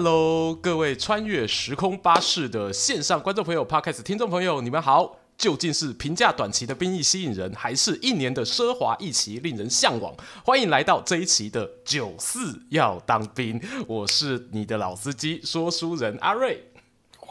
[0.00, 5.16] Hello，各位穿越时空巴士的线上观众朋友、Podcast 听众朋友，你们好！
[5.36, 10.14] 究竟是平价短期的兵役吸引人，还是一年的奢华一期令人向往？
[10.44, 16.62] 欢迎来到这一期的九四要当兵，我是你的老司机说书人阿瑞。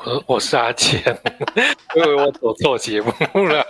[0.05, 1.01] 我我是阿钱，
[1.95, 3.11] 因为我走错节目
[3.45, 3.65] 了，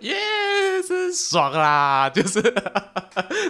[0.00, 0.14] 耶，
[0.86, 2.08] 真爽啦！
[2.08, 2.40] 就是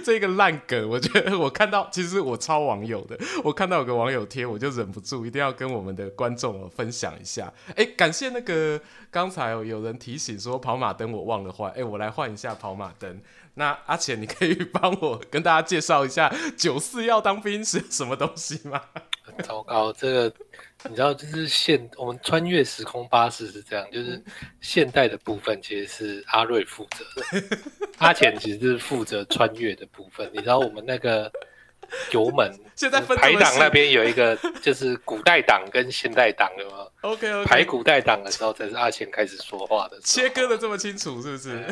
[0.05, 7.53] 这个烂梗，我觉得我看到，其实我超网友的，我看到有个网友贴，我就忍不住一定要跟我们的观众分享一下。
[7.77, 13.21] 哎，感谢那个刚才有人提醒说跑马灯我忘了换，哎，我来换一下跑马灯。
[13.57, 18.81] 那阿钱，你可以帮我跟大家介绍一下九四要当兵是什么东西吗？
[19.45, 20.33] 糟糕，这个
[20.89, 24.23] 你知道，就是现我们穿越时空巴士是这样，就是
[24.61, 27.05] 现代的部分其实是阿瑞负责
[27.41, 27.59] 的，
[27.99, 30.31] 阿钱其实是负责穿越的部分。
[30.33, 31.31] 你知道我们那个
[32.13, 41.65] 油门现在分排档那边有一个，就是古代档跟现代档有吗有？OK OK，排古代档的时候才是阿钱开始说话的，切割的这么清楚是不是？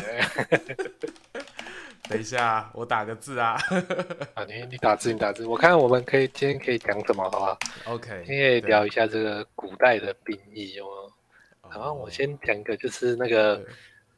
[2.13, 3.57] 等一下，我打个字啊！
[4.35, 5.47] 啊，你你打字，你打字。
[5.47, 11.11] 我看我们可以今天可以讲什么，好吧？OK，今天可以聊一下这个古代的兵役哦。
[11.71, 13.65] 然后我先讲一个，就是那个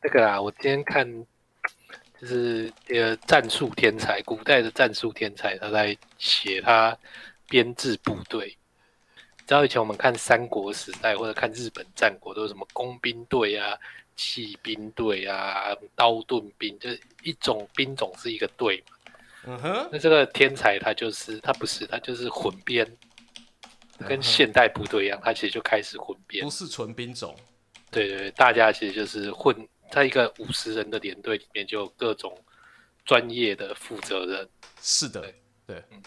[0.03, 1.09] 那个啊，我今天看
[2.21, 6.97] 就是呃战术天才，古代的战术天才，他在写他
[7.49, 8.57] 编制部队。
[9.39, 13.79] 你知道以前我们看三国时代或者看日本战国，都是什么工兵队啊？
[14.17, 18.97] 骑兵队啊，刀盾兵，就是一种兵种是一个队嘛。
[19.47, 19.89] 嗯哼。
[19.91, 22.87] 那这个天才他就是他不是他就是混编，
[24.07, 27.35] 跟现代部队一样，他其实就开始混编，不是纯兵种。
[27.91, 29.57] 对对对，大家其实就是混
[29.91, 32.37] 在一个五十人的连队里面，就有各种
[33.05, 34.49] 专业的负责人。
[34.81, 35.35] 是的，对，
[35.67, 36.03] 对嗯。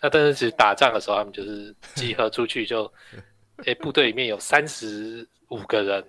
[0.00, 2.92] 那但是其实打仗的时候，他们就是集合出去就，
[3.58, 6.04] 哎、欸，部队里面有三十五个人。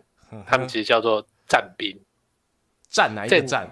[0.48, 1.96] 他们其实叫做战兵，
[2.90, 3.70] 战哪一个战？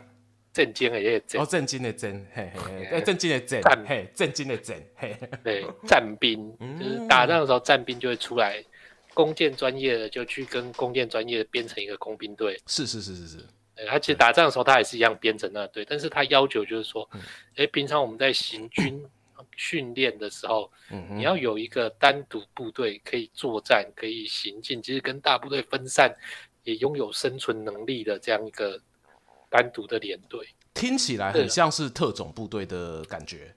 [0.54, 6.54] 震惊的也震，哦，震惊的震，嘿嘿， 哎，震惊的震，嘿，震惊的震，嘿， 对，战兵。
[6.78, 8.62] 就是打仗的时候，战兵就会出来，
[9.14, 12.60] 弓箭专业的就去跟弓箭专业的编成一个工兵队。
[12.68, 13.38] 是是是是是，
[13.88, 17.10] 他其实打仗的时候，他也是一样编成那队，但是他要求就是说，
[17.56, 19.02] 哎，平常我们在行军
[19.56, 20.70] 训练的时候，
[21.10, 26.14] 你要有一个单独部队可以作战，可以行进，其实跟大部队分散。
[26.64, 28.80] 也拥有生存能力的这样一个
[29.52, 33.54] 单独的连队，听起来很像是特种部队的感觉。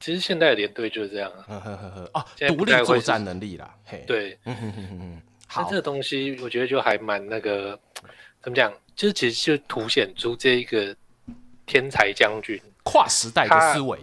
[0.00, 3.76] 其实现在的连队就是这样啊，呵呵呵哦，独立作战能力啦。
[3.84, 5.22] 嘿，对，嗯哼哼哼。
[5.46, 7.78] 好，这个东西我觉得就还蛮那个，
[8.42, 8.72] 怎么讲？
[8.96, 10.96] 就是其实就凸显出这一个
[11.66, 13.98] 天才将军跨时代的思维。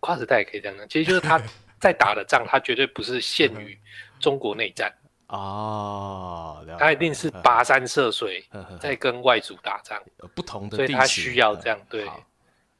[0.00, 1.40] 跨时代也可以这样讲，其实就是他
[1.78, 3.78] 在打的仗，他绝对不是限于
[4.18, 4.90] 中国内战。
[5.32, 8.44] 哦，他一定是跋山涉水，
[8.78, 10.00] 在跟外族打仗，
[10.34, 12.06] 不同的，所以他需要这样对。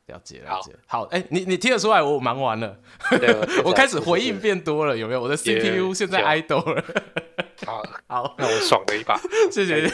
[0.07, 2.77] 了解了解，好，哎，你你听得出来我忙完了，
[3.65, 5.23] 我开始回应变多了，有没有？
[5.23, 6.85] 我的 CPU 现在 idle 了，
[7.65, 9.17] 好，好，那我爽了一把，
[9.51, 9.89] 谢谢。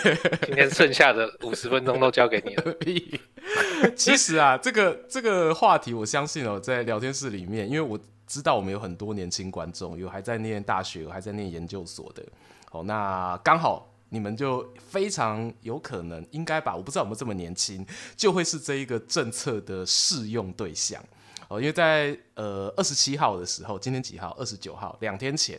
[0.47, 2.75] 今天剩下的五十分钟都交给你了。
[3.95, 7.97] 其实啊，这个这个话题，我相信哦，在聊天室里面，因为我
[8.29, 12.23] 知道我们有很多年轻观众，有还在念大学，有还在念研究所的。
[12.71, 17.85] 好，那刚好你们就非常有可能应该吧，我不知道有没有这么年轻，
[18.15, 21.03] 就会是这一个政策的适用对象。
[21.49, 24.37] 哦，因为在呃二十七号的时候，今天几号？
[24.39, 25.59] 二十九号，两天前，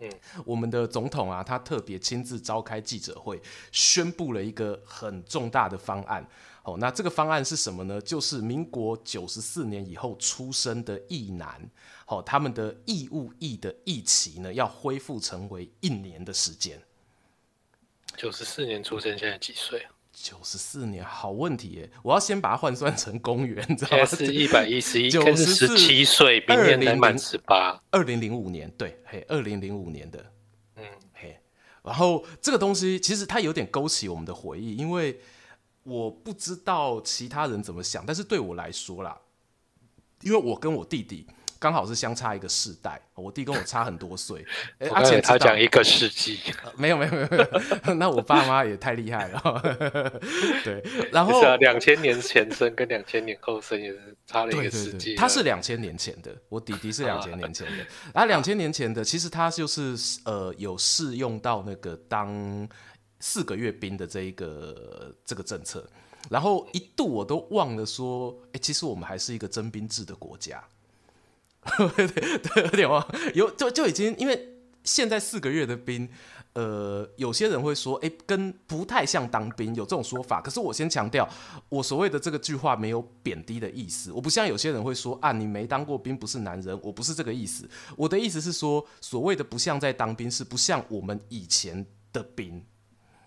[0.00, 0.10] 嗯，
[0.44, 3.40] 我们的总统啊，他特别亲自召开记者会，
[3.72, 6.22] 宣布了一个很重大的方案。
[6.64, 7.98] 哦，那这个方案是什么呢？
[8.00, 11.70] 就是民国九十四年以后出生的役男。
[12.06, 16.80] 好，他们的义务役的役期呢，要恢复成为一年的时间。
[18.16, 19.90] 九十四年出生，现在几岁啊？
[20.12, 21.90] 九十四年，好问题耶！
[22.02, 24.04] 我要先把它换算成公元，你知道吗？
[24.04, 27.82] 是 一百一十一，九十七岁，明年才满十八。
[27.90, 30.32] 二零零五年，对，嘿，二零零五年的，
[30.76, 30.84] 嗯，
[31.14, 31.40] 嘿。
[31.82, 35.18] 然后这个东西其实它有点勾起我们的回忆，因为
[35.82, 39.20] 我不知道其他人怎么想，但是对我来说啦，
[40.20, 41.26] 因为我跟我弟弟。
[41.64, 44.44] 刚好是相差一个世代，我弟跟我差很多岁。
[44.80, 46.38] 哎，而且他讲一个世纪，
[46.76, 47.38] 没有没有没有，没
[47.86, 49.40] 有 那我爸妈也太厉害了。
[50.62, 55.14] 对，然后两千年前生跟两千年后生也是差了一个世纪。
[55.14, 57.86] 他是两千年前的，我弟弟是两千年前的。
[58.12, 59.96] 啊，两千年前的，其实他就是
[60.26, 62.68] 呃有适用到那个当
[63.20, 65.88] 四个月兵的这一个这个政策。
[66.28, 70.62] 然后一度我都忘了说，哎，其实我们还是一个征兵制的国家。
[71.96, 72.06] 对
[72.38, 74.48] 对，有点忘，有就就已经因为
[74.84, 76.08] 现在四个月的兵。
[76.54, 80.40] 呃，有些人会说，哎，跟不太像当兵，有这种说法。
[80.40, 81.28] 可是我先强调，
[81.68, 84.12] 我所谓的这个句话没有贬低的意思。
[84.12, 87.68] 我不像有些人会说，啊，你没当过兵不是男人，我不是这个意思。
[87.96, 92.64] 我的意思是说，所谓的不像在当兵，是不像我们以前的兵。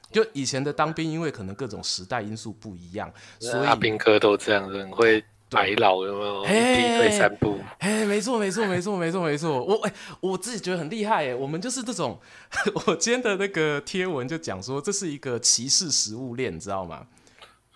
[0.10, 3.12] 就以前的当兵，因为可能各种时代因素不一样，
[3.42, 5.22] 所以阿兵哥都这样子会。
[5.50, 6.44] 白老有没有？
[6.44, 7.60] 嘿低退三步。
[7.80, 9.64] 哎，没错，没错，没错，没错，没错。
[9.64, 11.36] 我哎，我自己觉得很厉害哎。
[11.36, 12.20] 我们就是这种，
[12.88, 17.08] 我今天的那个贴文就讲说，这是一个歧视食物链，你知道吗？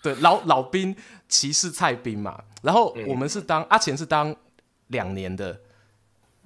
[0.02, 0.96] 对，老老兵
[1.30, 2.44] 歧视菜兵嘛。
[2.62, 4.36] 然后我们是当、嗯、阿钱是当
[4.88, 5.60] 两年的。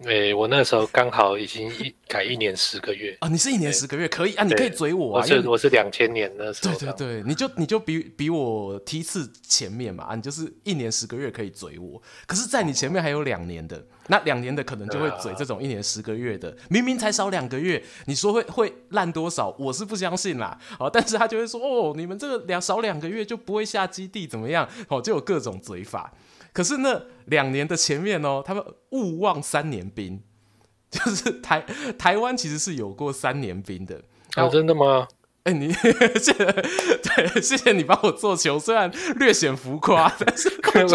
[0.03, 3.29] 哎、欸，我那时候刚好已经一改一年十个月啊！
[3.29, 5.21] 你是一年十个月，可以啊，你可以追我啊！
[5.21, 10.13] 我是我是两千年的时候，对对对，你就你就比比我梯次前面嘛啊！
[10.15, 19.55] 你就是一年十个月可以追我，可是，在你前面还有两年的，那两年的可能就会追这种一年十个月的，明明才少两个月，你说会会烂多少？
[19.57, 20.59] 我是不相信啦！
[20.77, 24.67] 哦，但是他就会说哦，你们这个两少两个月就不会下基地怎么样？
[24.89, 26.13] 哦，就有各种嘴法。
[26.55, 30.23] 可是那两年的前面哦，他们勿忘三年兵，
[30.89, 31.59] 就是台
[31.99, 34.01] 台湾其实是有过三年兵的。
[34.37, 35.05] 哦，真的吗？
[35.43, 35.71] 哎、欸，你
[36.17, 40.49] 谢谢，对，谢谢你帮我做球，虽然略显浮夸，但是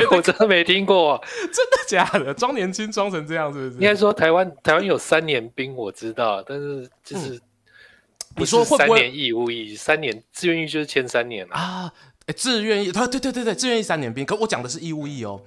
[0.08, 1.22] 我， 我真的没听过，
[1.52, 2.32] 真的假的？
[2.32, 3.74] 装年轻装成这样是不是？
[3.74, 7.38] 应该说台湾台湾有三年兵，我知道，但是就是
[8.36, 11.60] 你说会不会三年义务役，三年志愿役就是签三年啊。
[11.60, 11.92] 啊
[12.32, 14.24] 志愿役，他对对对对，志愿役三年兵。
[14.24, 15.42] 可我讲的是义务役哦。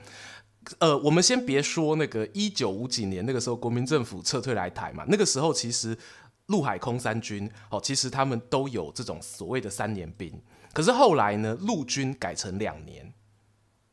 [0.80, 5.98] 呃，我们先别说那个一九五几年那个时候国民政府撤退来台嘛，那个时候其实
[6.46, 10.32] 陆海空三军哦，其实他们都有这种所谓的三年兵。
[10.72, 13.14] 可是后来呢，陆军改成两年。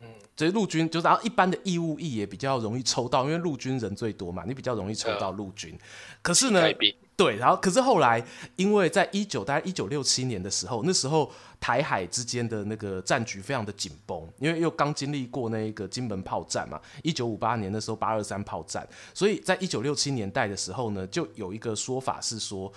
[0.00, 0.06] 嗯，
[0.36, 5.76] 所以陆军就是然后一般的义务役也比较容易抽到，因为陆军人最多嘛，你比较容易抽到陆军。
[6.22, 6.62] 可是呢，
[7.20, 8.24] 对，然后可是后来
[8.56, 11.30] 因为在一九大概一九六七年的时候，那时候。
[11.60, 22.72] 台海之间的那个战局非常的紧绷，因为又刚经历过那一个金门炮战嘛，一九五八年的时候八二三炮战，所以在一九六七年代的时候呢，就有一个说法是说，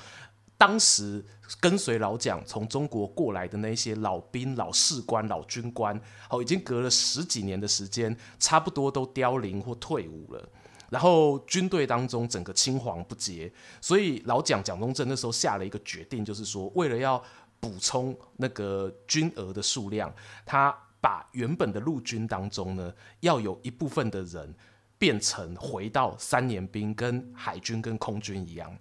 [0.57, 1.23] 当时
[1.61, 5.97] 跟随老蒋从中国过来的那些老兵、老士官、老军官，
[6.29, 10.49] 哦，已经隔了十几年的时间，差不多都凋零或退伍了，
[10.93, 13.51] 然后军队当中整个青黄不接，
[13.81, 17.19] 所以老蒋蒋中正那时候下了一个决定，就是说为了要
[17.59, 20.13] 补充那个军额的数量，
[20.45, 24.53] 他把原本的陆军当中呢，要有一部分的人
[24.99, 28.77] 变成回到三年兵，跟海军跟空军一样。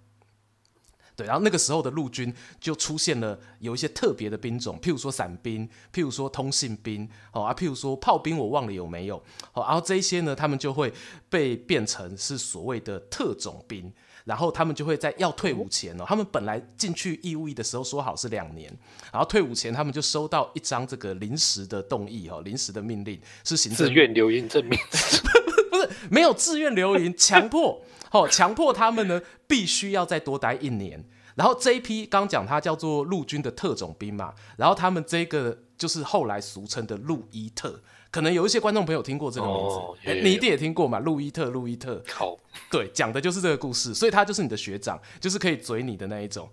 [1.15, 9.17] 对，然后那个时候的陆军就出现了有一些特别的兵种，譬如说伞兵，譬如说通信兵，哦啊，譬如说炮兵，我忘了有没有。
[9.53, 10.93] 哦，然后这一些呢，他们就会
[11.29, 13.91] 被变成是所谓的特种兵。
[14.25, 18.71] 然后他们就会在要退伍前哦，他们本来进去义务役的时候说好是两年，
[19.11, 24.79] 然后退伍前他们就收到一张这个临时的动议哦，临时的命令是行政自愿留营证明，
[25.69, 31.03] 不是没有自愿留营，强迫哦，强迫他们呢必须要再多待一年。
[31.35, 37.81] 然后这一批刚讲他叫做陆军的特种兵嘛，然后他们这个就是后来俗称的路伊特。
[38.11, 40.99] 可能有一些观众朋友听过这个名字，你一定也听过嘛？
[40.99, 42.37] 路伊特，路伊特，好，
[42.69, 46.47] 对，讲的就是这个故事，所以他就是你的学长，就是可以嘴你的那一种。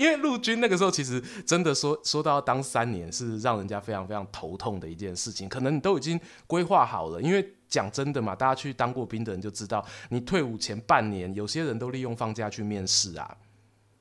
[0.00, 7.20] 因为陆军那个时候其实真的说说到当三年是让人家非常非常头痛的一件事情，可能你都已经规划好了。
[7.20, 13.36] 因为讲真的嘛，大家去当过兵的人就知道，你退伍前半年，有些人都利用放假去面试啊，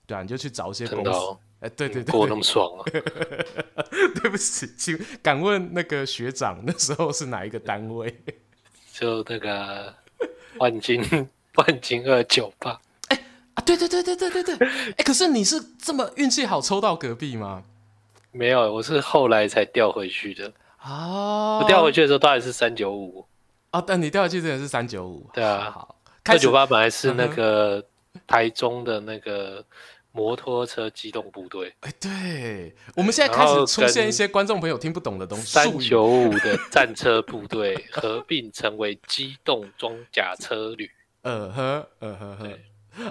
[0.08, 1.38] 对啊，你就去找一些公司。
[1.60, 2.84] 哎，欸、对对对，过那么爽啊！
[4.16, 8.24] 对不起，请敢问那个学长，那时候是哪一个单位？
[8.94, 9.94] 就那个
[10.58, 11.04] 万金
[11.56, 12.80] 万金二九吧。
[13.62, 14.56] 对对对对对对对。
[14.68, 17.64] 哎、欸，可是你是这么运气好抽到隔壁吗？
[18.32, 20.52] 没有，我是后来才调回去的。
[20.84, 23.26] 哦，我调回去的时候当然是三九五。
[23.72, 25.30] 哦，但你调回去真的是三九五。
[25.34, 25.96] 对啊，好。
[26.26, 27.84] 二九八本来是那个
[28.28, 29.64] 台中的那个。
[30.12, 35.46] 摩托车机动部队，哎，对，我们现在开始出现一些观众朋友听不懂的东西。
[35.46, 40.90] 三九五的战车部队合并成为机动装甲车旅。
[41.22, 42.50] 呃呵，呃呵呵，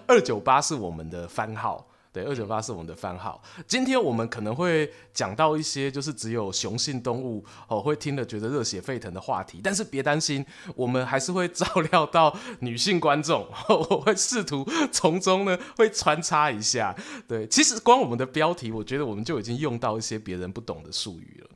[0.07, 1.87] 二九八是我们的番号。
[2.11, 3.41] 对，二九八是我们的番号。
[3.67, 13.47] 今天我们可能会讲到一些就是只有雄性动物哦会听了觉得热血沸腾的话题，但是别担心，我们还是会照料到女性观众。
[13.69, 16.97] 我会试图从中呢会穿插一下。
[17.29, 21.51] 对，其实光我们的标题，我觉得我们就已经用到一些别人不懂的术语了。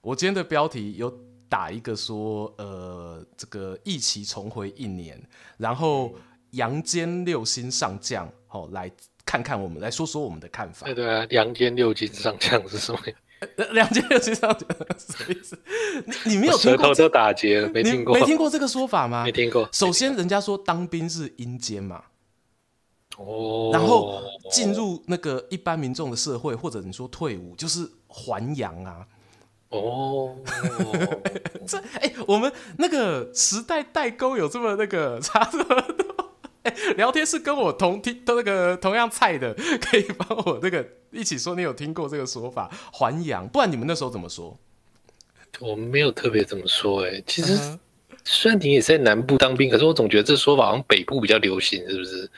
[0.00, 1.14] 我今天的标题有
[1.50, 5.22] 打一个说，呃，这个一起重回一年，
[5.58, 6.14] 然后
[6.52, 8.90] 阳间六星上将，好、哦，来
[9.24, 10.86] 看看我们，来说说我们的看法。
[10.86, 12.98] 对对啊，阳间六星上将是什么？
[13.74, 15.58] 阳间六星上将 什么意思？
[16.06, 16.78] 你你没有听过？
[16.78, 18.14] 舌头都打结了，没听过？
[18.14, 19.24] 没听过这个说法吗？
[19.24, 19.68] 没听过。
[19.72, 22.02] 首先，人家说当兵是阴间嘛，
[23.18, 29.06] 哦，然后进入那个一般民众的社会，或者你说退伍，就是还阳啊。
[29.68, 30.36] 哦，
[31.66, 35.74] 这哎、欸，我们那个时代代沟有这么那个差这么多？
[35.80, 36.05] 哎、
[36.68, 43.46] 欸， 聊天是跟我同听都那个同样菜的，可以帮我那个一起说，你有听过这个说法还阳？
[43.48, 44.58] 不然你们那时候怎么说？
[45.60, 47.24] 我们没有特别怎么说哎、欸。
[47.26, 47.78] 其实
[48.24, 52.30] 虽然你也是在南部当兵，可是我总觉得这说法好像北部比较流行，是不是？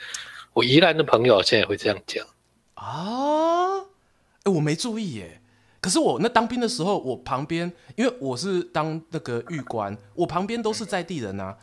[0.52, 2.26] 我宜兰的朋友现在也会这样讲
[2.74, 3.78] 啊？
[3.78, 5.40] 哎、欸，我没注意耶。
[5.80, 11.56] 可是我那当兵的时候，我旁边因为我是当那个狱官，我旁边都是在地人啊，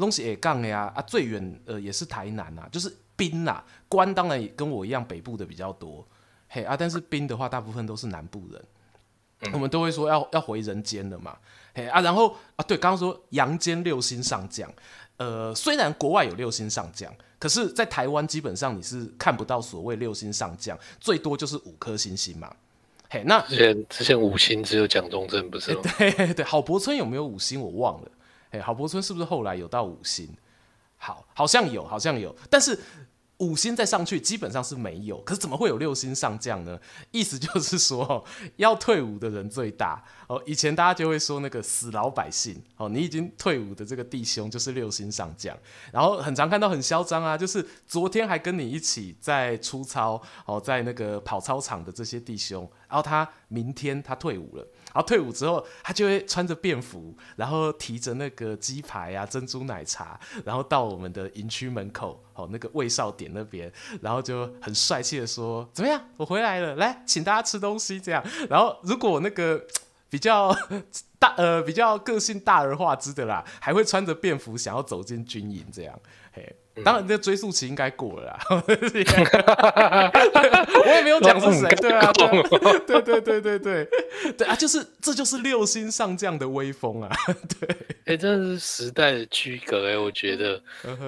[0.00, 6.04] 东西也杠呀啊，最远呃也是台南啊，就是兵啊，官当然也跟我一样北部的比较多，
[6.48, 8.64] 嘿啊，但是兵的话大部分都是南部人，
[9.42, 11.36] 嗯、我们都会说要要回人间了嘛，
[11.74, 14.72] 嘿啊，然后啊对，刚刚说阳间六星上将，
[15.18, 22.50] 呃，虽然国外有六星上将，可是在台湾基本上你是看不到所谓六星上将，最多就是五颗星星嘛。
[23.10, 25.82] 嘿，那之前之前五星只有蒋中正不是吗？
[25.98, 28.10] 对对对，郝柏村有没有五星我忘了。
[28.50, 30.28] 哎，郝柏村是不是后来有到五星？
[30.96, 32.78] 好，好像有，好像有，但是。
[33.40, 36.78] 五星再上去基本上是没有，可是怎么会有六星上将呢？
[37.10, 38.22] 意思就是说，
[38.56, 40.38] 要退伍的人最大哦。
[40.44, 45.56] 以前大家就会说那个死老百姓哦，你已经退伍的这个弟兄就是六星上将，
[45.90, 54.68] 然后很常看到很嚣张啊，就是昨天还跟你一起在出操哦，在那个跑操场的这些弟兄，然后他明天他退伍了。
[54.92, 66.00] 然后退伍之后，他就会穿着便服，然后提着那个鸡排啊、珍珠奶茶，然后到我们的营区门口，哦，那个卫哨点那边，然后就很帅气的说：“怎么样？
[66.16, 68.24] 我回来了，来请大家吃东西。”这样。
[68.48, 69.64] 然后如果那个
[70.08, 70.54] 比较
[71.18, 75.98] 大呃比较个性大而化之的啦，还会穿着便服想要走进军营这样。
[76.32, 76.56] 嘿。
[76.84, 78.38] 当然，这追溯期应该过了啦。
[80.86, 82.10] 我也没有讲是谁，对啊，
[82.86, 83.88] 对对对对对
[84.36, 87.10] 对啊，就是这就是六星上将的威风啊！
[87.60, 87.68] 对，
[88.04, 90.62] 哎、欸，这是时代的区隔哎、欸，我觉得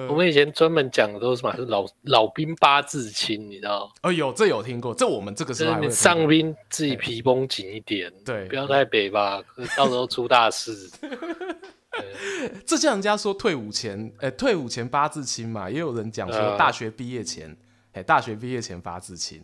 [0.07, 1.55] 我们以前专门讲的都是什么？
[1.55, 3.91] 是老老兵八字轻，你知道？
[4.03, 9.41] 哦，有这有听过，这我们这个时候还上兵自己皮绷紧一点，对，不要太北吧，
[9.75, 10.89] 到时候出大事。
[12.65, 17.49] 这像人家说退伍前，哎、欸，退伍前八字亲嘛，也有人讲说大学毕业前，
[17.91, 19.41] 哎、呃，大学毕业前八字亲，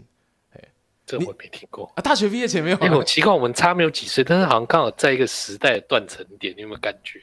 [0.54, 0.62] 哎，
[1.06, 2.02] 这我没听过啊。
[2.02, 2.78] 大学毕业前没有？
[2.80, 7.20] 因为我奇怪，我们差没有几岁，但是好像刚好在一个时代的断层点，你有没有感觉？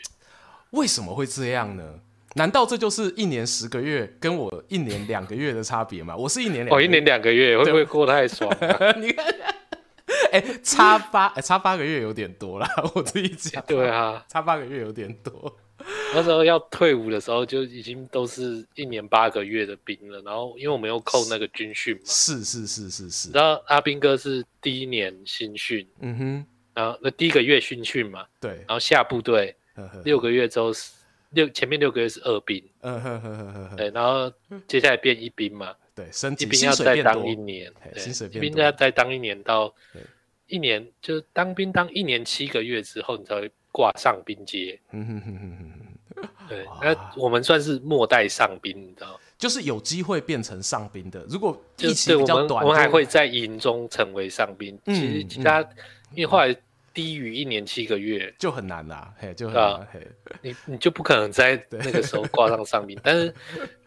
[0.70, 1.82] 为什么会这样呢？
[2.34, 6.14] 难道这就是一年十个月跟我一年两个月的差别吗？
[6.16, 8.92] 我是一年两我，哦，一年两个月会不会过太爽、啊？
[9.00, 9.26] 你看。
[10.36, 13.64] 哎、欸，差八哎，差八个月有点多了，我自己讲。
[13.66, 15.56] 对啊，差八个月有点多。
[16.14, 20.20] 那时候要退伍的时候，就已经都是一年八个月的兵了。
[20.22, 22.02] 然后，因为我们又扣那个军训嘛。
[22.04, 23.30] 是是是是是。
[23.30, 26.46] 然后阿兵哥是第一年新训，嗯哼。
[26.74, 28.50] 然后那第一个月新训嘛，对。
[28.50, 29.54] 然后下部队
[30.04, 30.92] 六个月之后是
[31.30, 33.76] 六前面六个月是二兵，嗯哼哼哼哼。
[33.76, 34.30] 对，然后
[34.66, 39.72] 接下来变一兵嘛，对，升级，一兵要再当一年，薪水变多，一兵要再当一年到。
[40.48, 44.78] 一年就是当兵当一年七个月之后，你才会挂上兵阶。
[46.48, 49.20] 对，那我们算是末代上兵，你知道？
[49.36, 51.22] 就是有机会变成上兵的。
[51.28, 54.78] 如果一期比较短，我们还会在营中成为上兵。
[54.86, 55.60] 其实其他，
[56.14, 56.56] 因为后来
[56.94, 59.86] 低于一年七个月就很难啦，嘿，就很难。
[60.40, 63.34] 你你就不可能在那个时候挂上上兵， 但是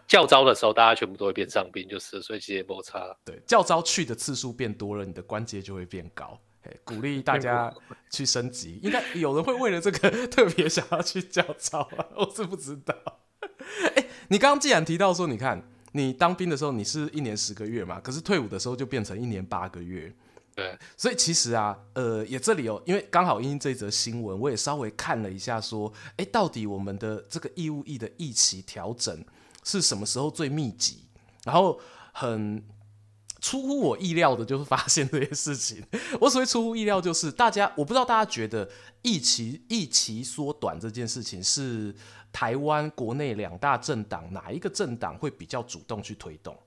[0.07, 3.15] 教招的时候，大家全部都会变上兵，就是所以其实也没差。
[3.25, 6.39] 对，教招去的次数变多了，你的关节就会变高。
[6.83, 7.73] 鼓励大家
[8.09, 12.95] 去升级，应该有人会为了这个 特别想要去教操啊，我是不知道。
[13.95, 15.61] 哎，你刚刚既然提到说，你看
[15.93, 20.13] 你当兵的时候你是一年十个月嘛，可是退伍的时候就变成一年八个月。
[20.55, 29.23] 对，所以其实啊，呃，也这里哦，因为刚好因这则新闻，我也稍微看了一下，说，哎，到底我们的这个义务役的役期调整
[29.63, 31.05] 是什么时候最密集？
[31.45, 31.79] 然后
[32.13, 32.63] 很。
[33.41, 35.83] 出乎我意料的，就是发现这些事情。
[36.19, 38.69] 我所谓出乎意料，就是大家，我不知道大家觉得
[39.01, 41.95] 一期一期缩短这件事情是
[42.31, 46.57] 台湾国内两大政党哪一个政党会比较主动去推动？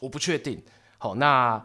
[0.00, 0.62] 我不确定。
[0.98, 1.64] 好，那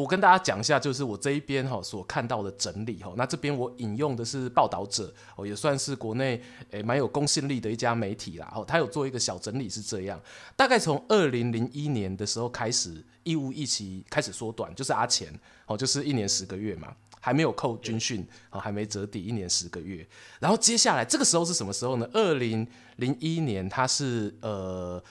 [0.00, 3.12] 我跟大家讲一下，就是我这一边哈所看到的整理哈。
[3.16, 6.40] 那这边我引用的是报道者哦，也算是国内
[6.70, 8.50] 诶蛮有公信力的一家媒体啦。
[8.56, 10.18] 哦，他有做一个小整理是这样，
[10.56, 15.30] 大概从二零零一年的时候开始，义务役期开始缩短，就是阿钱
[15.66, 20.06] 哦，就是一年十个月嘛，还没有扣军训哦，还没折抵一年十个月。
[20.40, 22.08] 然后接下来这个时候是什么时候呢？
[22.14, 22.66] 二零
[22.96, 25.02] 零一年他是呃。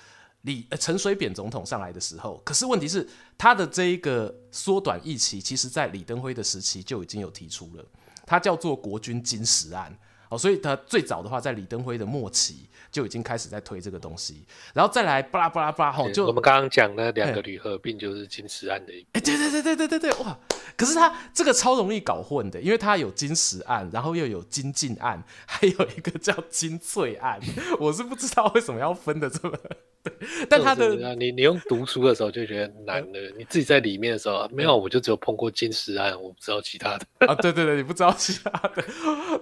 [0.44, 7.86] 李陈水扁总统上来的时候，可是问题是他的这一个缩短役期，其实在李登辉的时期就已经有提出了，
[8.26, 9.94] 他叫做国军金石案
[10.30, 20.40] 哦，所以他最早的话在李登辉的末期就已经开始在推这个东西，然后再来巴拉巴拉巴拉吼，就我们刚刚讲的两个旅合并就是金石案的一，哎，对对对对对对对，哇！
[20.78, 27.38] 可是他这个超容易搞混的，因为他有金石案，然后又有金禁案，还有一个叫金翠案，
[27.80, 29.58] 我是不知道为什么要分的这么。
[30.04, 30.14] 对，
[30.50, 37.36] 但他的你你用读书的时候就觉得难了，你自己在里面的时候没有，我就只有碰过金石案，我不知道其他的啊。
[37.36, 38.86] 对对对，你不知道其他的，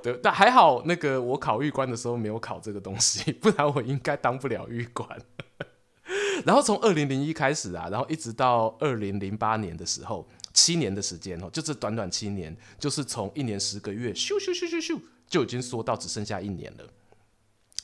[0.02, 5.08] 对，但还好那个我考狱官的时候没有考这个东西， 不然我应该当不了狱官。
[6.46, 16.86] 然后从二零零一开始啊，然后一直到二零零八年的时候，七年的时间哦，就这短短七年，就是从一年十个月咻咻咻咻咻就已经缩到只剩下一年了。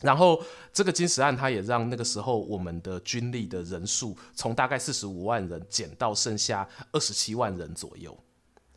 [0.04, 0.40] 然后
[0.72, 8.16] 这个金石案，它也让那个时候我们的军力的人数从大概四十五万人减到剩下二十七万人左右。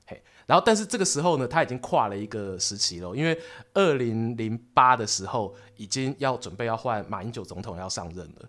[0.06, 3.38] 嘿，然后但是这个时候呢，他已经跨了一个时期了，因为
[3.74, 8.48] 二零零八的时候已经要准备要换马英九总统要上任了。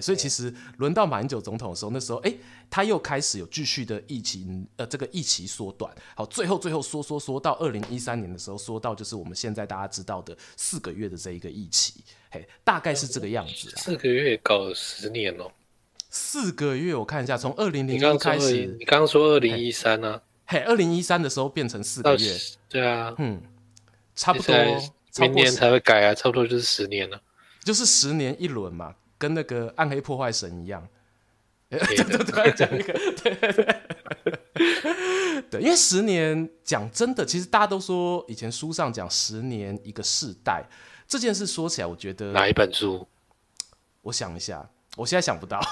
[0.00, 2.32] 所以其实轮到马英九总统的时候，那时候哎，
[2.70, 13.72] 他又开始有继续的疫情，呃，这个疫期缩短，好，最后最后缩缩缩到二零一三年的时候，缩到就是我们现在大家知道的四个月的这一个疫期，嘿，大概是这个样子。
[13.76, 15.50] 四个月搞了十年哦。
[16.10, 20.20] 四个月，我看一下，从二零零一开始，你刚刚说二零一三呢？
[20.46, 22.36] 嘿，二零一三的时候变成四个月，
[22.68, 23.42] 对啊，嗯，
[24.14, 24.54] 差不多，
[25.20, 27.20] 明年才会改啊，差不多就是十年了，
[27.62, 28.94] 就是十年一轮嘛。
[29.20, 30.88] 跟那个暗黑破坏神一样，
[31.68, 40.64] 对对 对，讲一个，对对对， 对，因为十年讲真的，其实大家都说以前书上讲十年一个世代
[41.08, 43.08] 这件事，说起来我觉得哪一本书？
[44.02, 45.58] 我想一下，我现在想不到。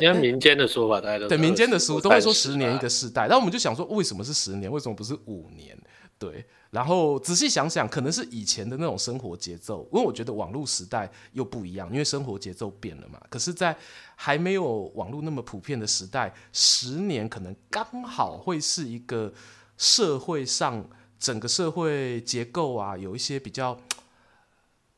[0.00, 4.70] 因为民间的说法，大家都对民间的书都会说十年一个世代，然后我们就想说，为什么是十年？
[4.70, 5.76] 为什么不是五年？
[6.18, 6.44] 对。
[6.70, 13.18] 然后仔细想想，可能是以前的那种生活节奏，因为我觉得网络时代又不一样，因为生活节奏变了嘛。
[13.30, 13.74] 可是，在
[14.14, 19.32] 还没有网络那么普遍的时代，十年可能刚好会是一个
[19.78, 20.86] 社会上
[21.18, 23.80] 整个社会结构啊，有一些比较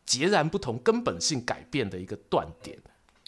[0.04, 2.78] 截然不同、根本性改变的一个断点。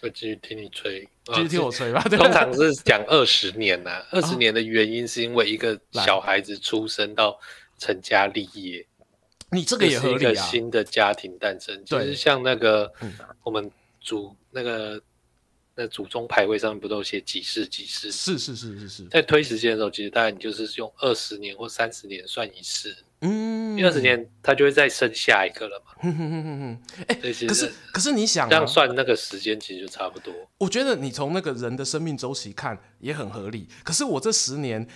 [0.02, 2.02] 我继续听你吹，继续听我吹吧。
[2.10, 7.38] 通常是讲二十年呐、啊，二十年的原因是因为一个小孩子出生到。
[7.78, 8.86] 成家立业，
[9.50, 10.18] 你这个也合理啊。
[10.18, 12.92] 是一个新的家庭诞生，就是像那个
[13.42, 13.68] 我们
[14.00, 15.02] 祖那个
[15.74, 18.12] 那祖宗牌位上面不都写几世几世？
[18.12, 19.04] 是是是是是。
[19.04, 22.96] 在推时间的时候，其实大概你就是用二十年或三十年算一世。
[23.20, 25.92] 嗯，二十年他就会再生下一个了嘛。
[27.06, 30.34] 哎，可是可是你想这样算那个时间，其实就差不多。
[30.58, 33.68] 我觉得你从那个人的生命周期看也很合理。
[33.84, 34.88] 可是我这十年。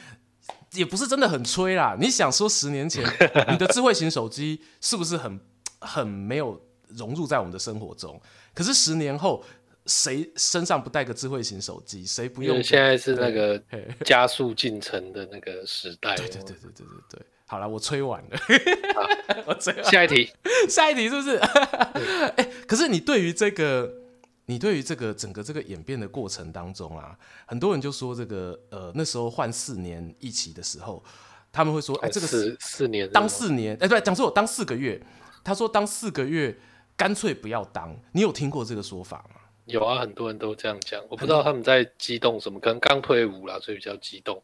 [0.74, 3.02] 也不是真的很吹啦，你想说十年前
[3.50, 5.40] 你的智慧型手机是不是很
[5.80, 8.20] 很没有融入在我们的生活中？
[8.54, 9.42] 可是十年后，
[9.86, 12.04] 谁身上不带个智慧型手机？
[12.04, 12.62] 谁不用？
[12.62, 13.62] 现在是那个
[14.04, 16.14] 加速进程的那个时代。
[16.16, 17.20] 对对对对对对对。
[17.46, 18.38] 好了，我吹完了。
[19.46, 19.84] 我吹完。
[19.84, 20.30] 下一题，
[20.68, 21.36] 下一题是不是？
[22.36, 24.02] 哎，可是你对于这个。
[24.48, 31.02] 你对于这个整个这个演变的过程当中啊，很多人就说这个呃那时候换四年一期的时候，
[31.50, 35.04] 他们会说哎这个四四年当四年哎对，讲说我当四个月，
[35.42, 36.56] 他说当四个月
[36.96, 39.35] 干脆不要当，你有听过这个说法吗？
[39.66, 44.40] 有啊，很多人都这样讲，我不知道他们在激动什么，可能刚退伍啦，所以比较激动。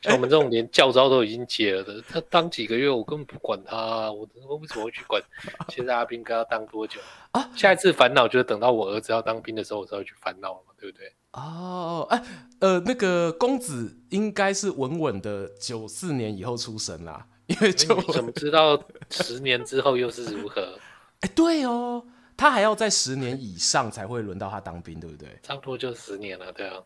[0.00, 5.22] 像我们这种连教招都已经解了的，他当几个月我根本不管他，啊，我我为什么会去管？
[5.68, 6.98] 现在阿兵哥要当多久
[7.32, 7.50] 啊？
[7.54, 11.12] 下一次烦恼就是等到我儿子要当兵的时候，我才会去烦恼对不对？
[11.32, 12.22] 哦，哎，
[12.60, 20.78] 呃，那个公子应该是稳稳的九四年以后出生啦，因为就怎么知道十年之后又是如何？
[21.20, 22.04] 哎，对哦。
[22.42, 25.28] 他还要在十年以上才会轮到他当兵，对不对？
[25.44, 26.82] 差不多就十年了，对啊。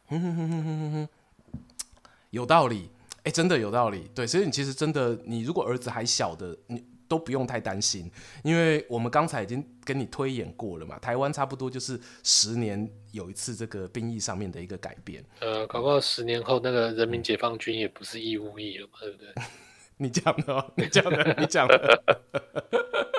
[2.29, 2.91] 有道理，
[3.21, 4.07] 哎、欸，真的有道理。
[4.15, 8.11] 对，所以你其实真的，你如果儿子还小的，你都不用太担心，
[8.45, 10.99] 因为我们刚才已经跟你推演过了嘛。
[10.99, 15.25] 台湾差不多就是十年有一次这个兵役上面的一个改变。
[15.41, 19.33] 呃，搞不好十年后那个人民解放军也不是义务役了嘛，对不对？
[19.97, 22.03] 你讲的、喔，你讲的，你讲的。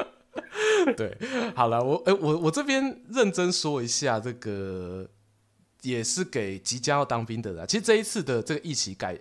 [0.97, 1.17] 对，
[1.55, 5.07] 好了，我哎、我我这边认真说一下，这个
[5.81, 7.67] 也是给即将要当兵的人。
[7.67, 9.19] 其实这一次的这个一起改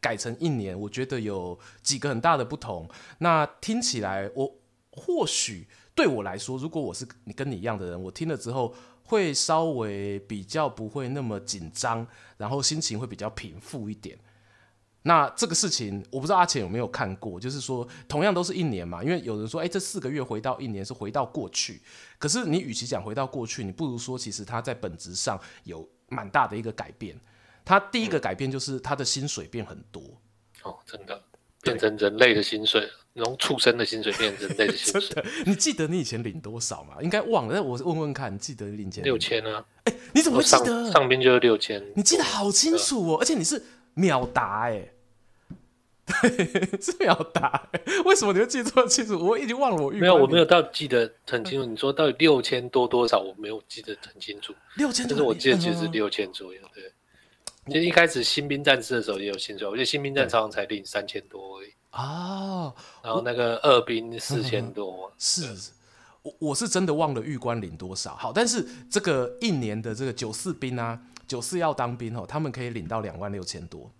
[0.00, 2.88] 改成一年，我觉得有几个很大的不同。
[3.18, 4.54] 那听起来，我
[4.90, 8.74] 或许对我来说，如果我是你跟你一样的人，我听了之后
[9.04, 14.18] 会稍微比较不会那么紧张，然后心情会比较平复一点。
[15.06, 21.80] 那这个事情我不知道阿钱有没有看过，就是说同样都是一年嘛，因为有人说，哎，这四个月回到一年是回到过去，
[22.18, 27.16] 可是你与其讲回到过去，你不如说其实它在本质上有蛮大的一个改变。
[27.64, 30.02] 它第一个改变就是它的薪水变很多，
[30.64, 31.22] 哦，真的
[31.62, 32.88] 变成人类的薪水，
[33.22, 35.24] 从畜生的薪水变成人类的薪水。
[35.44, 36.96] 你记得你以前领多少吗？
[37.00, 39.64] 应该忘了，但我问问看，你记得你领钱六千啊？
[39.84, 40.64] 哎，你怎么会记得？
[40.64, 43.62] 上，上边就是六千，你记得好清楚哦，而且你是
[43.94, 44.88] 秒答哎。
[46.06, 47.68] 对， 是秒答。
[48.04, 49.18] 为什么你会记这么清楚？
[49.18, 49.98] 我已经忘了我预。
[49.98, 51.66] 没有，我没有到记得很清楚。
[51.66, 54.54] 你说到底六千多多少，我没有记得很清楚。
[54.76, 56.60] 六千，但是我记得其实是六千左右。
[56.72, 56.92] 对，
[57.66, 61.72] 其实一开始新兵战士的时候也有薪水，我觉得新兵战常常才领三千多而已。
[61.90, 65.10] 哦，然后那个二兵四千多。
[65.18, 65.72] 是，
[66.22, 68.14] 我我是真的忘了玉官领多少。
[68.14, 73.90] 好，但是这个一年的这个九四兵啊，九四要当兵哦，他们可以领到两万六千多。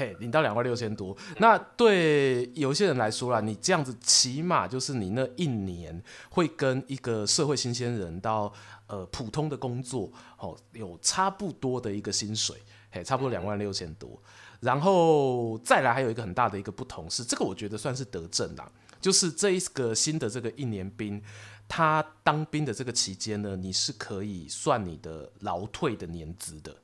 [0.00, 8.50] 嘿，领到两万六千多，那对有些人来说啦，你这样子起码就是你那一年会跟一个社会新鲜人到
[8.86, 12.56] 呃普通的工作，哦，有差不多的一个薪水，
[12.90, 14.18] 嘿，差不多两万六千多。
[14.60, 18.66] 然后再来还有一个很大的一个不同是，这个我觉得算是得证啦，
[19.02, 21.22] 就是这一个新的这个一年兵，
[21.68, 26.74] 他当兵的这个期间呢，你是可以算你的劳退的年资的。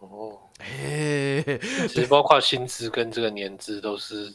[0.00, 1.42] 哦，哎，
[1.88, 4.32] 其实包括薪资跟这个年资都是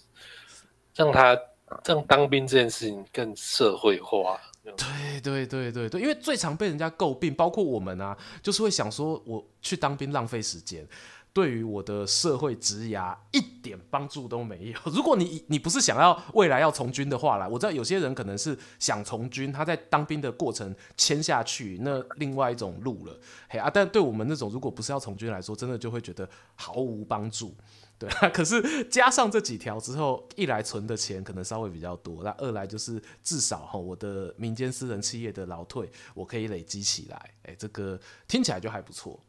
[0.95, 1.39] 让他
[1.85, 4.39] 让当兵这件事情更社会化。
[4.63, 10.87] 对对对对对，因为最常被人家诟病，包括我们啊，就是会想说我去当兵浪费时间。
[11.33, 14.79] 对于我的社会职涯一点帮助都没有。
[14.93, 23.19] 如果你你不是想要未来要从军的话啦，我知道有些人可能是想从军，他在当兵的过程签下去，那另外一种路了。
[23.49, 27.55] 嘿啊，但对我们那种如果不是要从军来说，真的就会觉得毫无帮助。
[27.97, 37.31] 对啊， 可是加上这几条之后，一来存的钱可能稍微比较多，那二来就是至少哈，我的民间私人企业的劳退我可以累积起来。
[37.43, 39.19] 哎，这个听起来就还不错。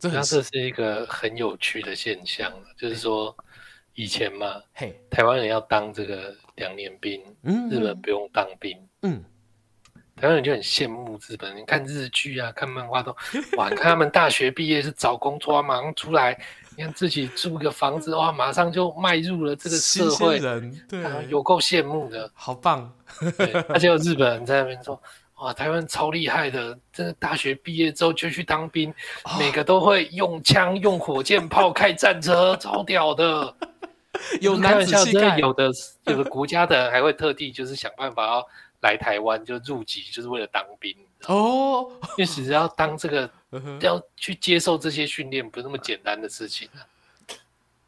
[0.00, 3.36] 这这是一个很有趣的现象，就是说
[3.94, 9.22] 以前嘛，嘿，台湾人要当这个两年兵，嗯，日本不用当兵，嗯，
[10.16, 11.54] 台湾人就很羡慕日本。
[11.54, 13.14] 你看日剧啊，看漫画都，
[13.58, 16.40] 哇，看他们大学毕业是找工作马上出来，
[16.76, 22.90] 你看自己租个房子，哇，马上就迈入了这个社会，人对，有够羡慕的，好棒。
[23.68, 24.98] 而且有日本人在那边说。
[25.40, 28.90] 哇，台湾超厉害的，真的大学毕业之后就去当兵，
[29.24, 33.54] 哦、每个都会用枪、用火箭炮、开战车，超屌的。
[34.40, 35.70] 有男子气概，有的
[36.04, 38.46] 有的国家的人还会特地就是想办法要
[38.80, 40.94] 来台湾就入籍，就是为了当兵。
[41.26, 41.86] 哦，
[42.18, 43.30] 因为其实要当这个，
[43.80, 46.84] 要去接受这些训练，不是那么简单的事情啊。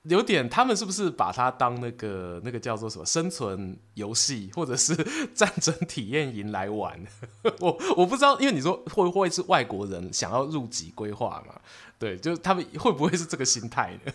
[0.04, 4.96] 有点，他们是不是把它当那个那个叫做什么生存游戏，或者是
[5.32, 7.00] 战争体验营来玩？
[7.60, 11.54] 我我不知道，因为你说会不会是外国人想要入籍规划嘛？
[11.98, 14.12] 对，就是他们会不会是这个心态呢？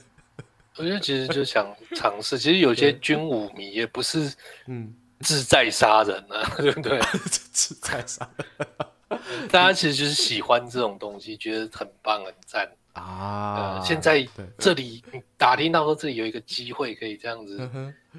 [0.76, 2.38] 我觉得其实就想尝试。
[2.38, 4.32] 其实有些军武迷也不是
[4.68, 7.00] 嗯志在杀人啊， 对不对？
[7.54, 9.20] 志在杀人，
[9.50, 12.70] 大家其实就是喜欢这种东西，觉得很棒很赞。
[12.98, 15.04] 啊、呃，现在这里
[15.38, 17.60] 打听到说这里有一个机会可以这样子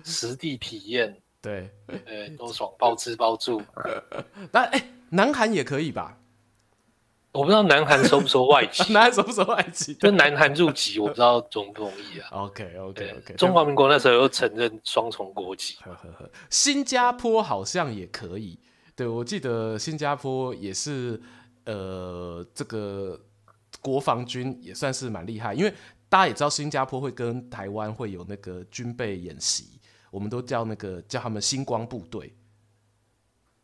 [0.04, 3.62] 实地体验，对，呃，多爽，包吃包住。
[4.52, 6.16] 那哎、欸，南韩也可以吧？
[7.32, 9.94] 我不知道南韩收不收外籍， 南韩收不收外籍？
[9.94, 12.28] 就南韩入籍，我不知道容不容易啊。
[12.30, 15.76] OK OK OK，中华民国那时候又承认双重国籍。
[15.82, 18.58] 呵呵呵，新加坡好像也可以，
[18.96, 21.20] 对，我记得新加坡也是，
[21.64, 23.20] 呃，这个。
[23.88, 25.72] 国防军也算是蛮厉害，因为
[26.10, 32.34] 大家也知道新加坡会跟台湾会有那个军备演习，我们都叫那个叫他们星光部队。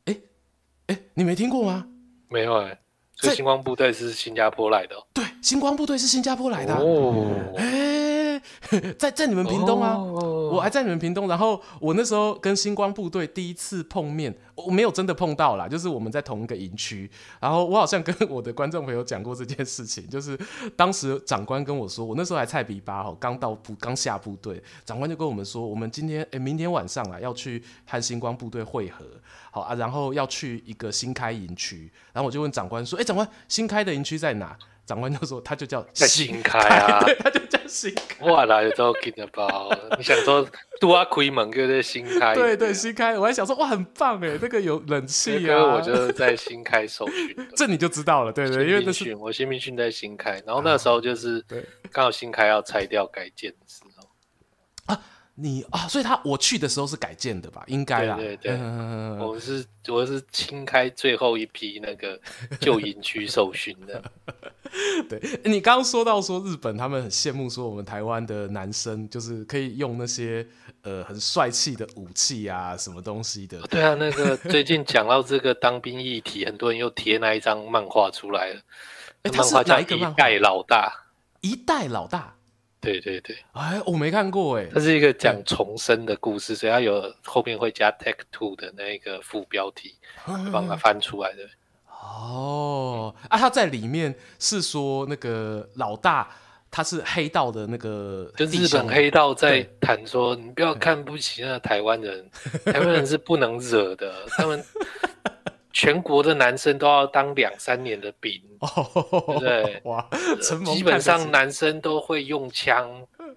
[0.07, 0.17] 哎
[0.87, 1.87] 哎，你没听过吗？
[2.31, 2.79] 没有哎、欸，
[3.17, 4.97] 所以星光部队是新加坡来的。
[5.13, 7.53] 对，星光部队是新加坡来的哦。
[7.57, 8.41] 哎，
[8.99, 20.39] 在在你们屏东啊，哦、我还在你们屏东，然后我那时候跟星光部队第一次碰面，我没有真的碰到啦，就是我们在同一个营区，然后我好像跟我的观众朋友讲过这件事情，就是
[20.77, 29.05] 当时长官跟我说，我那时候还菜比八号，刚到部刚下部队，长官就跟我们说，我们今天哎、欸、明天晚上啊要去和星光部队会合，
[29.51, 34.57] 好啊，然后要去一个新开营区，然后我就问长官说，哎、长官新开的营区在哪？
[34.87, 38.27] 长官就说，他就叫新开啊， 对，他就叫新开。
[38.27, 40.47] 哇啦，有时候听得包， 你想说
[40.81, 45.75] 多啊开门就是新开，对对新开，我还想说哇很棒哎，那个有冷气啊。
[45.75, 51.45] 我就是在新开受训，这你就知道了，对对，因为那是我新兵训在新开，然后那时候就是
[51.91, 53.53] 刚好新开要拆掉改建。
[55.37, 57.65] 你啊，所以他我去的时候是改建的吧？
[57.67, 58.15] 应该啦。
[58.17, 62.21] 对对对，嗯、我是我是清开最后一批那个
[62.61, 64.03] 旧营区受训的。
[65.09, 70.47] 对，你刚刚说到说日本他们很羡慕说我们台湾的男生就是可以用那些
[70.83, 73.61] 呃很帅气的武器啊什么东西的。
[73.63, 78.61] 对啊，那个最近讲到这个当兵议题，很多人又贴那一张漫画出来了。
[79.33, 79.57] 他是？
[79.95, 80.93] 一代老大。
[81.41, 82.37] 一代老大。
[82.85, 89.95] 对对对，哎，我没看过哎，它是一个讲重生的故事，所以它有后面会加 Take Two 的那个副标题，
[90.53, 91.49] 帮它翻出来的。
[92.01, 96.29] 哦，啊，他在里面是说那个老大
[96.71, 102.31] 他是黑道的那个，就日本黑道在谈说，你不要看不起那个台湾人，
[102.67, 104.63] 台湾人是不能惹的，他们。
[105.75, 109.81] 全国的男生都要当两三年的兵，对不对？
[109.85, 110.09] 哇，
[110.73, 112.89] 基本上男生都会用枪，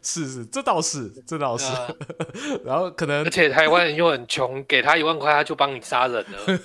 [0.04, 1.74] 是是，这倒是，这倒是。
[2.64, 6.60] 然后可能，而且台湾人又很穷，给他一万块，他就帮你杀人了。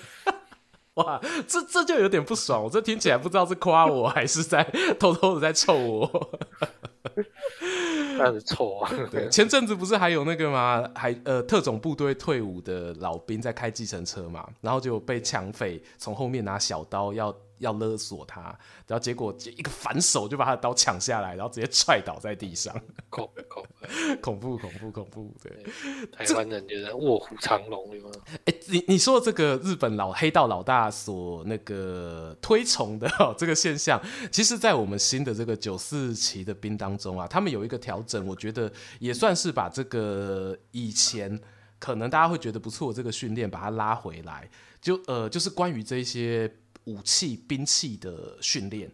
[1.02, 4.62] 哇，这这就有点不爽，我这听起来不知道是夸我还是在
[5.00, 6.38] 偷偷的在臭我。
[8.18, 8.90] 那是错啊！
[9.10, 10.88] 对， 前阵子不是还有那个吗？
[10.94, 17.34] 还呃，特种部队退伍的老兵在开计程车嘛，然后就被抢匪从后面拿小刀要。
[17.62, 18.42] 要勒索他，
[18.86, 22.74] 然后结果一个反手就把他的刀抢下来，然后直接踹倒在地上，
[23.08, 23.64] 恐恐
[24.20, 25.34] 恐怖 恐怖恐怖！
[25.42, 25.64] 对，
[26.12, 28.10] 台湾人觉得卧虎藏龙，对吗？
[28.44, 41.40] 哎，你你说的这个日本老黑道老大所那个推崇的、 哦、这个现象，其实，在我们新的这个九四期的兵当中啊，他们有一个调整，我觉得也算是把这个以前
[41.78, 46.52] 可能大家会觉得不错的这个训练，把它拉回来，就呃，就是关于这些。
[46.84, 48.90] 武器、兵器的训练，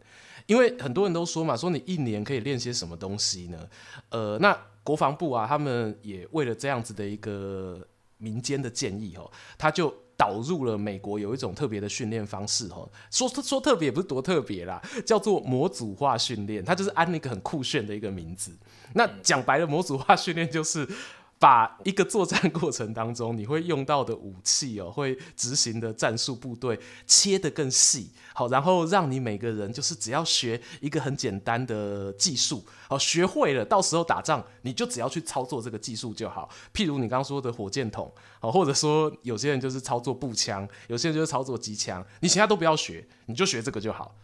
[0.46, 3.68] 因为很多人都说嘛，说你一年可以练些什么东西呢？
[4.10, 7.86] 呃，那国防部啊，他们也为了这样子的一个
[8.18, 18.56] 民间的建议哦，他就导入了美国有一种特别的训练方式哦，说说特别也不是多特别啦，叫做模组化训练，它就是安了一个很酷炫的一个名字。
[18.94, 20.88] 那讲白了，模组化训练就是。
[21.38, 36.48] 把一个作战过程当中你会用到的武器哦，会执行的战术部队切得更细，好，然后让你每个人就是只要学一个很简单的技术，好，学会了，到时候打仗你就只要去操作这个技术就好。
[36.74, 44.16] 譬如你刚刚说的火箭筒，好，或者说有些人就是操作步枪，有些人就是操作机枪，你其他都不要学，你就学这个就好。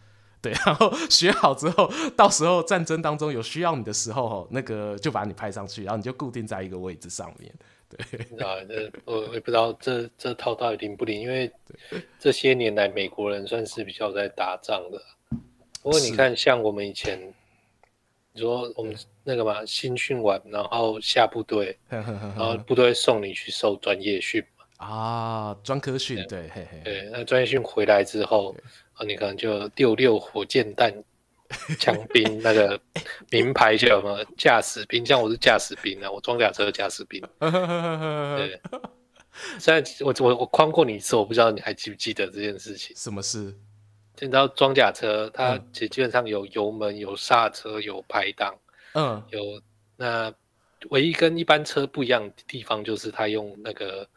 [0.45, 7.51] 对， 然后学好之后，到时候战争当中有需要你的时候，那个就把你派上去，然后你就固定在一个位置上面。
[7.89, 7.97] 对，
[8.45, 11.51] 啊，这我也不知道这这套到底灵不灵，因为
[12.19, 15.01] 这些年来美国人算是比较在打仗的。
[15.81, 17.19] 不过你看，像我们以前，
[18.31, 24.85] 你说我们那个嘛，新训完然后下部队，然后部队送你去受专业训嘛。
[24.85, 28.55] 啊，专科训，对，嘿嘿，对，那专业训回来之后。
[28.95, 30.91] 啊，你可能就六六火箭弹
[31.79, 32.79] 枪兵那个
[33.29, 35.05] 名牌叫什么驾驶兵？
[35.05, 37.21] 像我是驾驶兵啊，我装甲车驾驶兵。
[37.39, 38.59] 对，
[39.59, 42.95] 虽然我我我框过你一次，我不知道你还记不记得这件事情。
[42.95, 43.53] 什么事？
[44.19, 48.55] 你知道装甲车它其实基本上有油门、有刹车、有排档，
[48.93, 49.61] 嗯，有
[49.97, 50.33] 那
[50.89, 54.07] 唯一跟一般车不一样的地方就是它用那个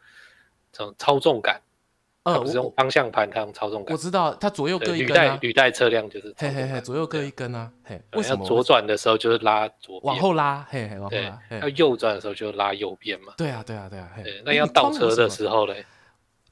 [0.71, 1.61] 这种操纵杆。
[2.23, 3.95] 它不是用方向盘，它用操纵杆。
[3.95, 5.37] 我知道，它左右各一根啊。
[5.41, 7.71] 履带车辆就是，嘿嘿嘿，左右各一根啊。
[7.83, 11.39] 嘿，为什么左转的时候就是拉左，往后拉，嘿嘿，往后拉。
[11.61, 13.33] 要右转的时候就拉右边嘛。
[13.37, 14.11] 对啊，对啊，对啊。
[14.23, 15.85] 对，那要倒车的时候嘞？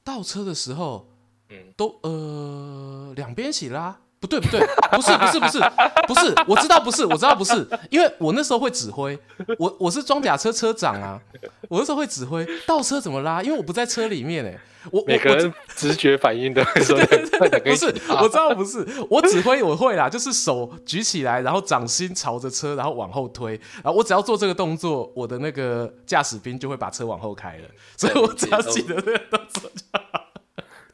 [0.02, 1.06] 倒车的时候，
[1.50, 5.58] 嗯，都呃两边一起拉，不对不对，不是不是不是
[6.06, 9.18] 不是，我知道不是，我知道不是，因为我那时候会指挥，
[9.58, 11.20] 我我是装甲车车长啊，
[11.68, 14.58] 我那时候会指挥倒车怎么拉，因为我不在车里面哎，
[14.90, 23.52] 我每个人直觉反应的， 对对对，不是，我知道不是，我指挥我会啦，就是手举起来，然后掌心朝着车，然后往后推，
[23.82, 30.17] 然后我只要做这个动作，我的那个驾驶兵就会把车往后开了，所以我只要记得这个动作就好。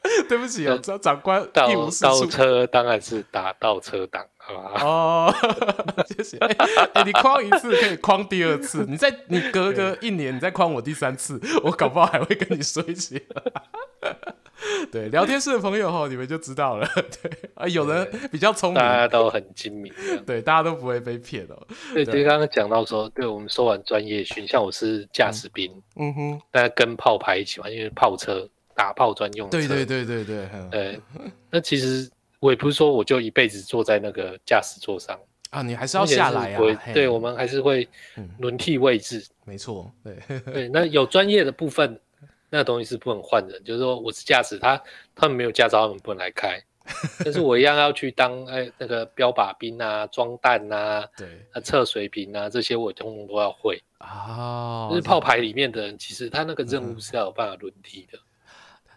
[0.29, 1.67] 对不起啊，长长官倒
[2.01, 4.81] 倒车当然是打倒车档，好吧？
[4.83, 5.33] 哦，
[6.07, 6.37] 谢谢。
[6.37, 6.47] 哎、
[6.93, 13.21] 欸，你框一次可以框第二次， 你再你隔个一年，你再框我第三次，我搞不好还会跟你说一些。
[14.91, 16.87] 对，聊天室的朋友哈，你们就知道了。
[16.95, 19.93] 对啊，有人比较聪明，大家都很精明。
[20.25, 21.67] 对，大家都不会被骗哦。
[21.93, 28.47] 对，其实刚刚讲到说，对我们说完专业训，像我是驾驶兵，嗯哼，大家跟炮排一起玩，因为炮车。
[28.75, 31.01] 打炮专用车，对对对对对， 对。
[31.49, 32.09] 那其实
[32.39, 35.19] 我也不是说我就一辈子坐在那个驾驶座上
[35.51, 36.61] 啊，你还是要下来啊。
[36.93, 37.87] 对，我们还是会
[38.39, 39.25] 轮替位置。
[39.45, 40.17] 没错，对
[40.51, 40.67] 对。
[40.67, 41.99] 那有专业的部分，
[42.49, 44.81] 那个东西是不能换人，就是说我是驾驶，他
[45.15, 46.61] 他们没有驾照，他们不能来开。
[47.23, 51.27] 但是我一样要去当哎那个标靶兵啊，装弹啊，对，
[51.63, 54.87] 测水平啊，这些我通通都要会啊。
[54.89, 58.19] 就是炮排里面的人，其实他那个任务是要有办法轮替的。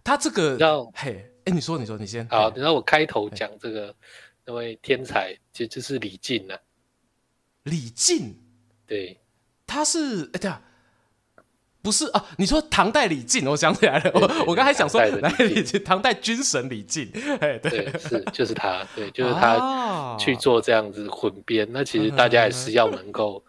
[0.08, 2.50] 他这个，然后嘿，哎，你说，你说，你先好。
[2.50, 3.94] 等到我开头讲这个
[4.46, 6.56] 那位天才，其实就是李靖啊。
[7.64, 8.34] 李靖，
[8.86, 9.20] 对，
[9.66, 10.62] 他是哎，对啊，
[11.82, 12.24] 不是啊？
[12.38, 21.68] 你说唐代李靖，我想起来了，我我刚才想说，来李靖，唐代军神李靖，哎，对，是就是他，对， 就是他去做这样子混编。
[21.70, 23.44] 那其实大家也是要能够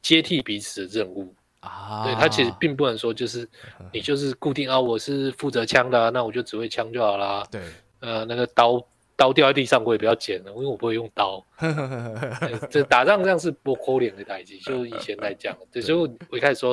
[0.00, 1.34] 接替彼此的任务。
[1.62, 3.48] 啊，对，他其实并不能说就是
[3.92, 7.46] 你就是固定啊，我是负责枪的，啊，那我就只会枪就好啦。
[7.50, 7.60] 对，
[8.00, 11.44] 呃，那个刀刀掉在地上我也不要捡了，因为我不会用刀。
[12.68, 15.56] 这打仗这样是不可脸的代际，就以前来 讲。
[15.70, 16.70] 对，所以我一开始说，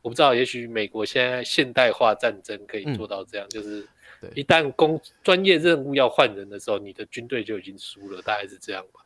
[0.00, 3.84] 我不知道，也许美国现在现代化战争可以做到这样，嗯、就是
[4.36, 9.00] 一旦工专业任务要换人的时候，你的军队就已经输了，大概是这样吧。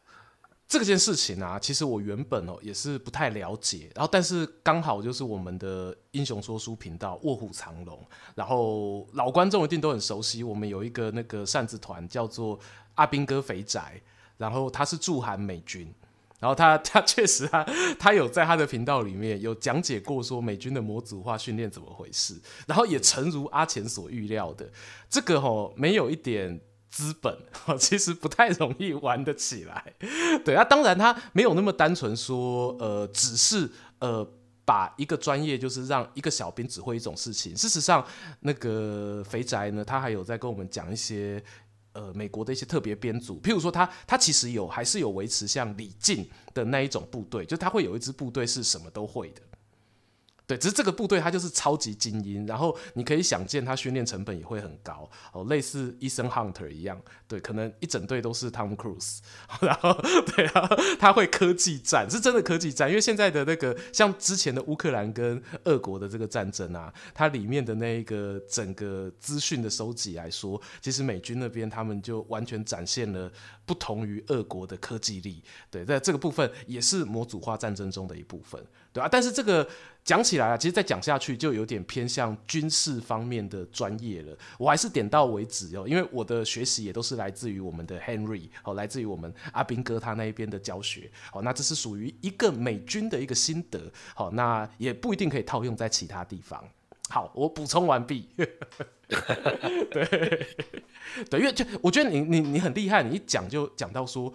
[0.67, 8.03] 这件事情啊，其实我原本哦也是不太了解，然后但是刚好就是我们的英雄说书频道卧虎藏龙，
[8.35, 12.59] 然后老观众一定都很熟悉，我们有一个那个扇子团叫做
[12.95, 14.01] 阿兵哥肥宅，
[14.39, 15.93] 然后他是驻韩美军，
[16.41, 17.65] 然后他 他确实他
[17.99, 24.69] 他有在他的频道里面有讲解过说美军的模组化训练怎么回事，然后也诚如阿钱所预料的，
[25.11, 26.61] 这个哦没有一点。
[26.95, 27.37] 资本
[27.77, 29.93] 其实不太容易玩得起来，
[30.47, 34.25] 对啊，当然他没有那么单纯说，呃，只是呃
[34.65, 37.53] 把一个专业就是让一个小兵指挥一种事情。
[37.57, 38.07] 事实上，
[38.39, 41.43] 那个肥宅呢，他还有在跟我们讲一些
[41.95, 49.43] 呃美国的一些特别编组，譬如说他他其实有还是有维持像李靖的那一种部队，就他会有一支部队是什么都会的。
[50.47, 59.21] 对，只是这个部队它就是超级精英，然后你可以想见，它训练成本也会很高哦，类似 Ethan Hunter 一样，对，可能一整队都是 Tom Cruise，
[59.63, 59.95] 然后
[60.37, 60.69] 对啊，
[61.01, 73.33] 他会科技战，是真的科技战，因为现在的那个像之前的乌克兰跟俄国的这个战争啊，它里面的那一个整个资讯的收集来说，其实美军那边他们就完全展现了
[73.65, 78.63] 不同于俄国的科技力，对，在这个部分也是模组化战争中的一部分。
[78.95, 79.69] 对啊，但是这个
[80.05, 84.39] 讲起来啊，其实再讲下去就有点偏向军事方面的专业了。
[84.57, 91.11] 我还是点到为止哦，因为我的学习也都是来自于我们的 Henry 哦，来自于我们阿兵哥他那一边的教学。
[91.33, 93.81] 好，那这是属于一个美军的一个心得。
[94.15, 96.65] 好，那也不一定可以套用在其他地方。
[97.09, 98.29] 好，我补充完毕。
[99.91, 100.49] 对
[101.29, 104.33] 对，因为就我觉得你你你很厉害，你一讲就讲到说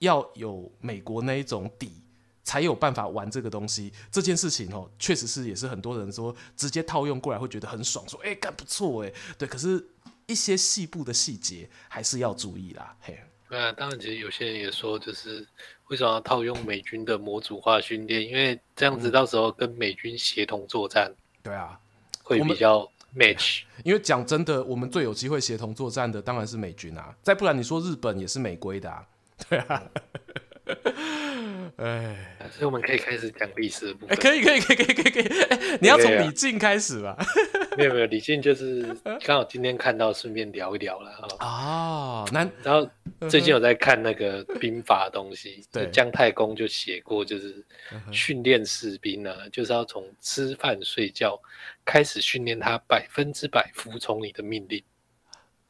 [0.00, 2.02] 要有美国那一种底。
[2.46, 9.84] 才有办法玩这个东西，这件事情哦，确实是也是很多人说直接套用过来会觉得很爽，说哎干不错哎，对，可是
[10.26, 13.18] 一些细部的细节还是要注意啦，嘿。
[13.48, 15.46] 对啊，当然其实有些人也说，就是
[15.88, 18.22] 为什么要套用美军的模组化训练？
[18.22, 21.78] 因为这样子到时候跟美军协同作战，对啊，
[22.22, 23.62] 会比较 match。
[23.84, 29.06] 因为讲真的，我们最有机会协同作战的当然是美军啊，再不然你说日本也是美规的啊，
[29.48, 29.82] 对啊。
[31.76, 32.16] 哎，
[32.50, 34.08] 所以我们可以开始讲历史的部分。
[34.10, 35.42] 哎，可以，可以，可以，可以，可以，可以。
[35.44, 37.16] 哎，你要从李靖开始吧？
[37.76, 38.82] 没有，没有，李靖就是
[39.24, 41.28] 刚好今天看到，顺便聊一聊了啊。
[41.40, 42.88] 哦，那然后
[43.28, 47.64] 最近有在看那个兵法的东西， 对，姜太公就写过，就是
[48.10, 51.38] 训练士兵呢，就是要从吃饭睡觉
[51.84, 54.82] 开始训练他百分之百服从你的命令。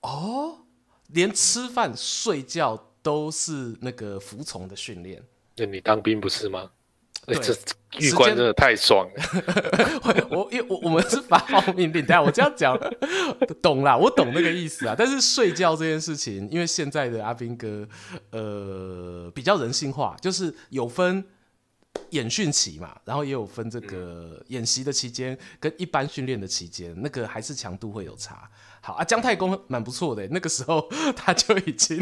[0.02, 0.58] 哦，
[1.08, 2.85] 连吃饭睡觉。
[3.06, 5.22] 都是那个服从的训练。
[5.54, 6.68] 那你当兵不是吗？
[7.24, 7.54] 对， 这
[8.00, 10.26] 预官真的太爽了。
[10.28, 12.76] 我因为我我们是发号命令，等下我这样讲，
[13.62, 14.94] 懂啦，我懂那个意思啊。
[14.98, 17.88] 但是睡觉这件事情，因为现在的阿兵哥，
[18.30, 21.24] 呃，比较人性化，就是有分
[22.10, 28.50] 演训期嘛，然后也有分这个演习的期间跟一般训练的期间，那个还是强度会有差。
[28.86, 31.98] 好啊，姜太公蛮不错的，那个时候 他就已经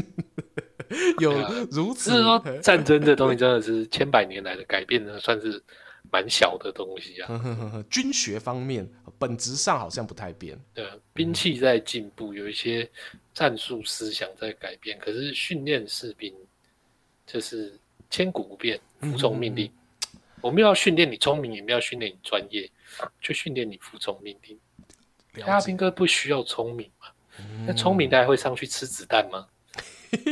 [1.18, 1.32] 有
[1.70, 2.10] 如此。
[2.10, 5.62] 是说 战争这东西真的是千百年来的改变呢，算是
[6.12, 7.82] 蛮小的东西啊。
[7.88, 8.86] 军学方面
[9.18, 12.86] 本质上好像不太变，对，兵器在进步，有一些
[13.32, 16.34] 战术思想在改变，可是训练士兵
[17.26, 17.72] 就是
[18.10, 19.72] 千古不变，服从命令。
[20.42, 22.70] 我们要训练你聪明，也没有训练你专业，
[23.22, 24.58] 就训练你服从命令。
[25.42, 27.08] 阿兵哥不需要聪明嘛？
[27.66, 29.46] 那聪、嗯、明的还会上去吃子弹吗？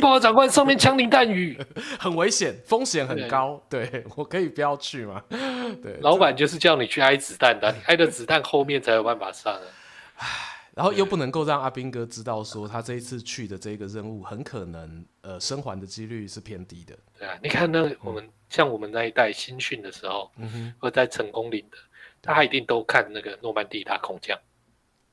[0.01, 1.59] 报告长官，上面枪林弹雨，
[1.99, 3.61] 很危险，风险很高。
[3.69, 5.21] 对，对我可以不要去吗？
[5.83, 10.27] 对，老板就是叫你去挨子弹的，你挨的子弹后面才有办法上啊。
[10.75, 16.97] 然后又不能够让阿兵哥知道说他这一次去的这个任务很可能呃生还的几率是偏低的。
[17.19, 21.77] 对啊，你看那我们、嗯、像我们那一代新训的时候，嗯哼，或在成功岭的，
[22.23, 24.39] 他一定都看那个诺曼底大空降。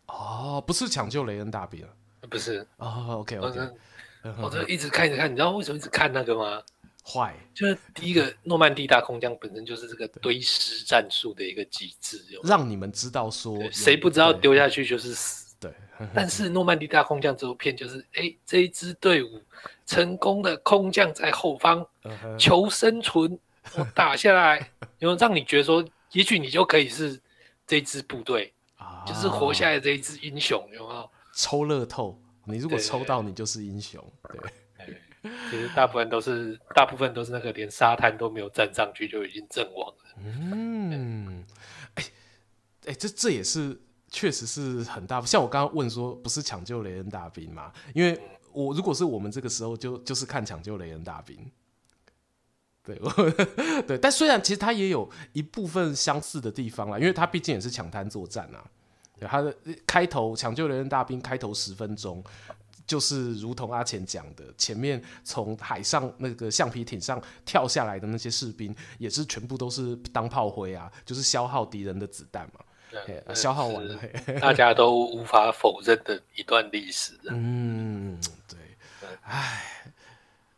[0.09, 1.85] 哦，不是抢救雷恩大兵，
[2.29, 3.19] 不是哦。
[3.19, 3.59] OK OK，
[4.41, 6.61] 我这一直看一直看，你知道为什么一直看那个吗？
[7.05, 15.55] 坏，就是第一个诺曼底大空降本身就是这个堆尸战术的一个机制，让你们知道说谁不知道丢下去就是死。
[15.59, 15.73] 对，
[16.13, 19.41] 但是诺曼底大空降这部片就是，哎，这一支队伍
[19.85, 21.85] 成功的空降在后方
[22.37, 23.39] 求生存，
[23.75, 27.19] 我打下来， 然后让你觉得说，也许你就可以是
[27.65, 28.53] 这支部队。
[29.05, 31.09] 就是活下来这一只英雄，有没有？
[31.33, 34.03] 抽乐透，你如果抽到，你就是英雄。
[34.29, 40.15] 对，对，其实大部分都是，大部分都是那个连沙滩都没有站上去就已经阵亡了。
[40.23, 41.45] 嗯，
[41.95, 42.03] 哎，
[42.87, 45.21] 哎，这这也是确实是很大。
[45.21, 47.71] 像我刚刚问说，不是抢救雷恩大兵吗？
[47.93, 48.19] 因为
[48.51, 51.49] 我如果是我们这个时候就就是看抢救雷恩大兵。
[52.95, 58.63] 对， 对，但虽然其实它也有一部分相似的地方啦，因为它毕竟也是抢滩作战啊。
[59.19, 62.23] 对，它的开头抢救人员大兵开头十分钟，
[62.87, 72.61] 就是如同阿钱讲的，前面从海上那个橡皮艇上跳下来的那些士兵，也是全部都是当炮灰啊，就是消耗敌人的子弹嘛，
[73.05, 73.99] 对消耗完了，
[74.39, 77.13] 大家都无法否认的一段历史。
[77.25, 78.17] 嗯，
[78.47, 78.57] 对，
[79.23, 79.93] 哎，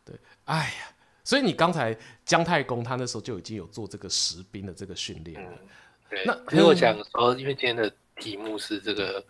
[0.04, 0.91] 对，哎呀。
[1.24, 5.50] 所以你刚才姜太公他那时候就已经有做这个实兵的这个训练了。
[5.52, 5.68] 嗯，
[6.10, 6.22] 对。
[6.24, 9.24] 那其实我想说，因为今天的题目是这个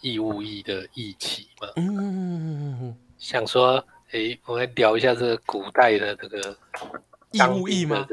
[0.00, 3.76] 义务役的义气嘛，嗯，想说，
[4.08, 6.56] 哎、欸，我们来聊一下这个古代的这个
[7.32, 8.06] 义务役吗？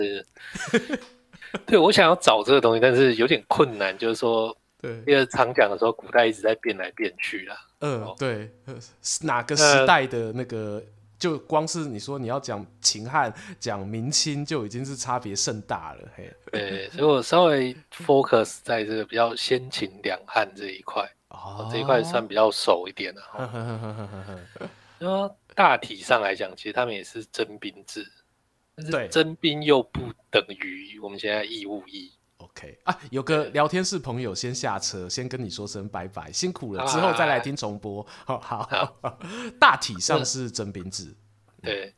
[1.66, 7.56] 对，我想要找这个东西，但是有点困难，就是说，对，因为常讲的时候，古代一直在变来变去啦。
[7.80, 8.52] 嗯，哦、对，
[9.22, 10.84] 哪个时代的那个？
[11.24, 16.00] 就光是你说你要讲秦汉、讲明清，就已经是差别甚大了。
[16.18, 23.22] 嘿，对，所以我稍微 focus 在这个比较先秦两汉这一块，哦，这一块算比较熟一点的。
[25.00, 28.06] 说大体上来讲，其实他们也是征兵制，
[28.76, 32.12] 但是征兵又不等于我们现在义务役。
[32.56, 38.06] OK 啊，有个聊天室朋友先下车，先跟你说声拜拜，辛苦了，之后再来听重播。
[38.26, 38.70] 好好，
[39.02, 39.20] 好，
[39.60, 41.16] 大体上是征兵制。
[41.62, 41.94] 对，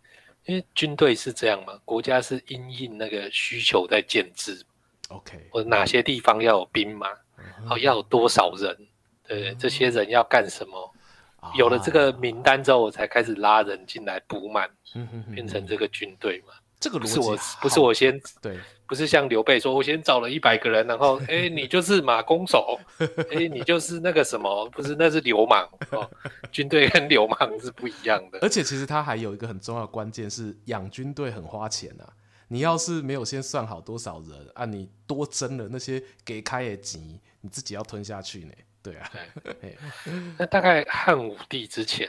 [0.45, 4.65] 因为军队是这样嘛，国家是因应那个需求在建制。
[5.09, 7.09] OK，或者哪些地方要有兵马，
[7.67, 8.75] 好，要有多少人？
[9.27, 10.91] 对，这些人要干什么？
[11.55, 14.69] 有了这个名单之后，我才开始拉人进来补满，
[15.33, 16.53] 变成这个军队嘛。
[16.79, 18.57] 这个不是我，不是我先对。
[18.87, 22.79] 不是像刘备说，我先找了一百个人，然后， 哎，你就是马弓手，
[23.31, 26.07] 哎，你就是那个什么，不是，那是流氓哦。
[26.51, 28.37] 军队跟流氓是不一样的。
[28.43, 32.13] 而且其实他还有一个很重要的关键是，养军队很花钱啊。
[32.49, 38.53] 你要是没有先算好多少人啊，你多征了那些给开的级，你自己要吞下去呢。
[38.83, 39.11] 对啊。
[39.59, 39.75] 对。
[40.37, 42.07] 那大概汉武帝之前，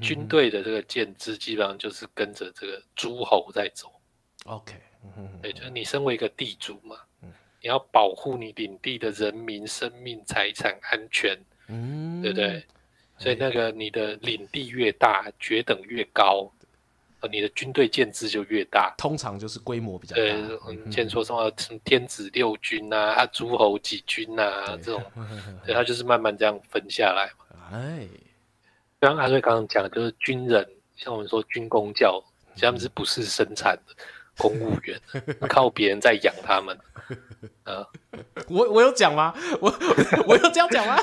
[0.00, 3.92] 军队的这个建制基本上就是跟着这个诸侯在走。
[4.46, 4.74] OK
[5.16, 5.38] 嗯。
[5.42, 6.96] 对，就是你身为一个地主嘛，
[7.60, 11.36] 你要保护你领地的人民生命财产安全，
[11.68, 12.64] 嗯，对不对？
[13.18, 16.50] 所以那个你的领地越大，爵等越高，
[17.30, 18.94] 你的军队建制就越大。
[18.98, 20.22] 通常就是规模比较大。
[20.22, 20.32] 对，
[20.68, 21.50] 嗯，先说什么
[21.84, 25.02] 天子六军啊，啊，诸侯几军啊，这种，
[25.64, 27.78] 对，他就是慢慢这样分下来嘛。
[27.78, 28.06] 哎，
[29.00, 32.22] 刚刚阿瑞刚刚讲的就是军人，像我们说军公教。
[32.58, 33.94] 他们是不是生产的
[34.36, 35.00] 公务员，
[35.48, 36.76] 靠别人在养他们。
[37.64, 37.86] 呃，
[38.48, 39.34] 我我有讲吗？
[39.60, 39.72] 我
[40.26, 40.98] 我有这样讲吗？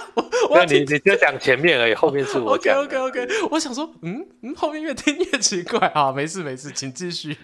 [0.51, 2.77] 那你你就讲前面而已，后面是我 讲。
[2.83, 7.37] OK OK OK，我想说，嗯嗯，后面越听越奇怪啊，没事没事，请继续。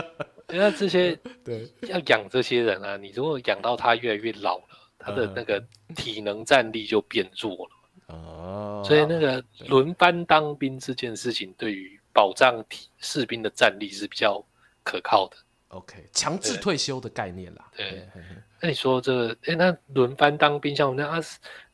[0.48, 1.14] 那这些
[1.44, 4.64] 对要养这些人啊，你如果养到他越来越老了，
[4.98, 5.62] 他的那个
[5.94, 7.70] 体能战力就变弱了。
[8.06, 14.42] 哦，所以那个轮班当兵这件事情，对于保障体士兵的战力是比较
[14.88, 15.36] 可靠的。
[15.68, 17.70] OK，强制退休的概念啦。
[17.76, 18.22] 对，对
[18.62, 21.24] 那你说这个，哎，那轮番当兵，像我们那样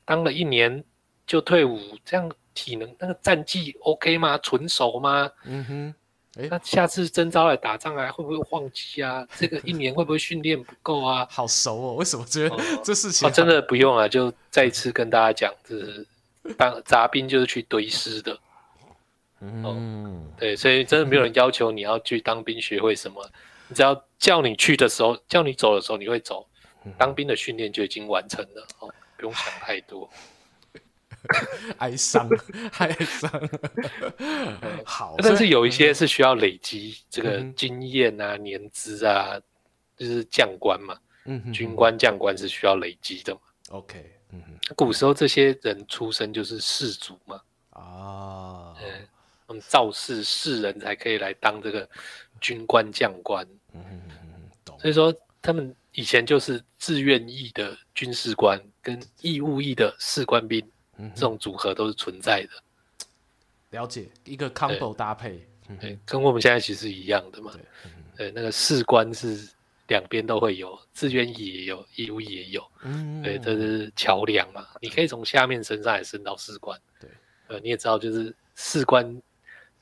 [0.05, 0.83] 当了一年
[1.25, 4.37] 就退伍，这样体能那个战绩 OK 吗？
[4.39, 5.31] 纯熟吗？
[5.45, 5.95] 嗯哼，
[6.43, 9.25] 哎，那下次征召来打仗啊，会不会忘记啊？
[9.39, 11.25] 这个一年会不会训练不够啊？
[11.31, 14.09] 好熟哦，为什么觉得 这事情、哦哦、真的不用啊？
[14.09, 16.05] 就再一次跟大家讲，这是
[16.59, 18.37] 当杂兵就是去堆尸的。
[19.53, 23.29] 嗯、哦，对，所以真的没有人要求你要去当兵学会什么。
[23.69, 26.47] 你只要叫你去的时候，叫你走的时候，你会走。
[26.99, 30.09] 当兵的训练就已经完成了哦，不用想太多。
[31.79, 32.29] 哀伤，
[32.77, 33.31] 哀伤。
[34.85, 39.41] 好， 但是有一些是需要累积这个经验啊、年资啊，
[39.97, 40.95] 就是将官嘛。
[41.25, 43.41] 嗯，军官、将官是需要累积的嘛。
[43.71, 44.43] OK，嗯，
[44.77, 47.41] 古时候这些人出生就是士族嘛。
[47.71, 49.14] 啊，嗯，我
[49.55, 51.89] 们造势士人才可以来当这个。
[52.41, 53.43] 军官、将官，
[53.73, 54.79] 嗯嗯嗯，懂。
[54.79, 60.63] 所以说，他们以前就是志愿役的军事官跟义务役的士官兵，
[60.99, 63.09] 嗯，这种组合都是存在的。
[63.71, 65.43] 了解一个 combo 搭配，
[65.81, 67.51] 对，跟我们现在其实一样的嘛。
[68.15, 69.49] 对，那个士官是
[69.87, 72.63] 两边都会有，志愿役也有，义务役也有。
[72.83, 76.79] 嗯，对，这是桥梁嘛，你可以从下面升上来，升到士官。
[77.01, 77.09] 对，
[77.47, 79.19] 呃，你也知道，就是士官。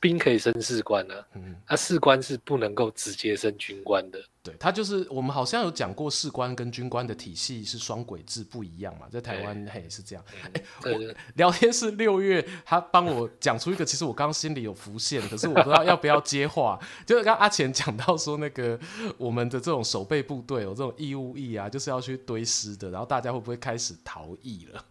[0.02, 4.18] 兵可以升士官呢、啊，嗯，那士官是不能够直接升军官的。
[4.42, 10.24] 对，他就是我们好像有讲过，士官跟军官的体系是双轨制，不一样嘛，在台湾嘿是这样。
[10.52, 16.76] 哎，我 聊天是六月，他帮我讲出一个，其实我刚刚心里有浮现，可是我不知道要不要接话。
[17.06, 18.76] 就是刚刚阿钱讲到说，那个
[19.16, 24.84] 我们的这种守备部队有这种义务役啊，就是要去堆尸的，然后大家会不会开始逃逸了？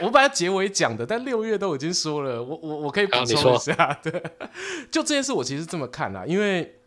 [0.00, 4.12] 我我把它结尾讲的，但六月都已经说了，我我我可以补充一下，对，
[4.90, 6.78] 就这件事我其实这么看啊，因为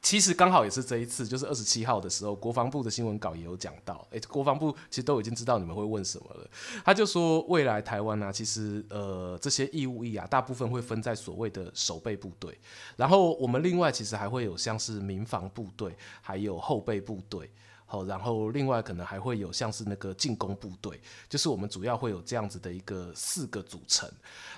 [0.00, 6.48] 其实刚好也是这一次，就是二十七号的时候，国防部的新闻稿也有讲到，哎，国防部其实都已经知道你们会问什么了，
[6.84, 12.56] 他就说未来台湾啊，其实呃这些义务役啊，大部分会分在所谓的守备部队，
[12.96, 17.50] 然后我们另外其实还会有像是民防部队，还有后备部队。
[17.94, 24.10] 好，然后另外可能还会有像是那个进攻部队，就是我们主要会有这样子的一个四个组成。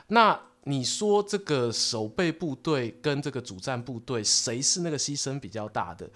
[0.07, 6.09] 那你说这个守备部队跟这个主战部队，谁是那个牺牲比较大的？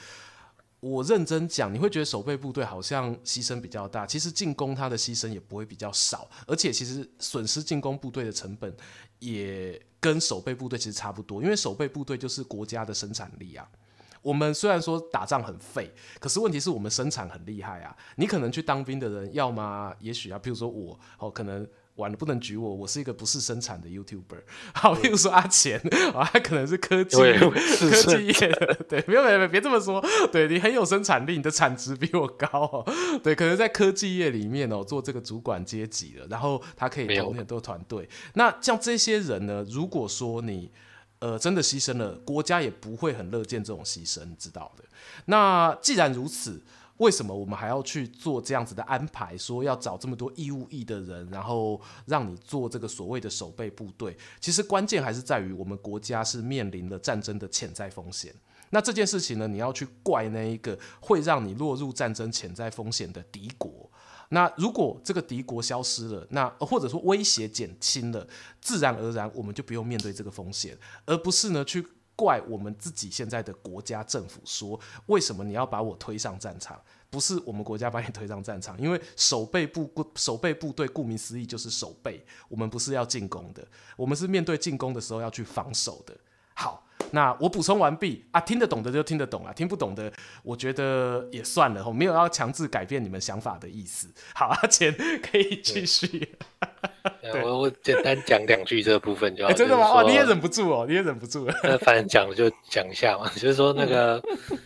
[0.80, 8.74] 我认真讲，你会觉得守备部队好像牺牲比较大，其实进攻它的牺牲也不会比较少，而且其实损失进攻部队的成本
[9.18, 13.68] 也跟守备部队其实差不多，因为守备部队就是国家的生产力啊。
[14.22, 17.96] 我们虽然说打仗很废，可是问题是我们生产很厉害啊！
[18.16, 21.66] 你可能去当兵的人，要么也许啊，譬如说我哦，可能
[21.96, 24.42] 完了不能举我，我是一个不是生产的 YouTuber。
[24.74, 25.80] 好，譬如说阿钱
[26.14, 32.84] 啊，他可能是科技科技业的，对，没有没有别这么说，对你很有生产力，你的产值比我高哦。
[33.22, 38.06] 对，可能在科技业里面哦，做这个主管阶级的，然后他可以统领很多团队。
[38.34, 40.70] 那像这些人呢，如果说你。
[41.20, 44.84] 呃，真的牺牲了，国家也不会很乐见这种牺牲，知道的。
[45.26, 46.60] 那既然如此，
[46.96, 49.36] 为什么我们还要去做这样子的安排？
[49.36, 54.16] 说要找这么多义务役的人，然后让你做这个所谓的守备部队？
[54.40, 58.34] 其实关键还是在于我们国家是面临了战争的潜在风险。
[58.70, 63.89] 那这件事情呢，你要去怪那一个会让你落入战争潜在风险的敌国。
[64.32, 68.26] 那如果这个敌国消失了，那或者说威胁减轻了，
[68.60, 76.80] 自然而然我们就不用面对这个风险，而不是呢去怪我们自己现在的国家政府说，为什么你要把我推上战场？
[77.10, 83.66] 不是我们国家把你推上战场， 因为守备部守备部队顾名思义就是守备，我们不是要进攻的，
[83.96, 86.16] 我们是面对进攻的时候要去防守的。
[86.54, 86.86] 好。
[87.12, 94.08] 那我补充完毕啊，听得懂的就听得懂啊，听不懂的我觉得也算了，我没有要强制改变你们想法的意思。
[94.34, 96.36] 好，阿钱可以继续。
[97.42, 99.50] 我我简单讲两句这个部分就好。
[99.50, 99.86] 欸、真的吗？
[99.86, 101.54] 哦，你也忍不住哦，你也忍不住了。
[101.62, 104.22] 那反正讲了就讲一下嘛， 就是说那个，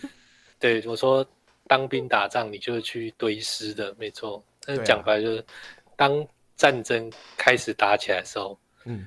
[0.60, 1.26] 对我说
[1.66, 4.44] 当兵打仗你就去堆尸的，没错。
[4.66, 5.44] 但是讲白就是，啊、
[5.96, 6.26] 当
[6.56, 9.06] 战争开始打起来的时候，嗯。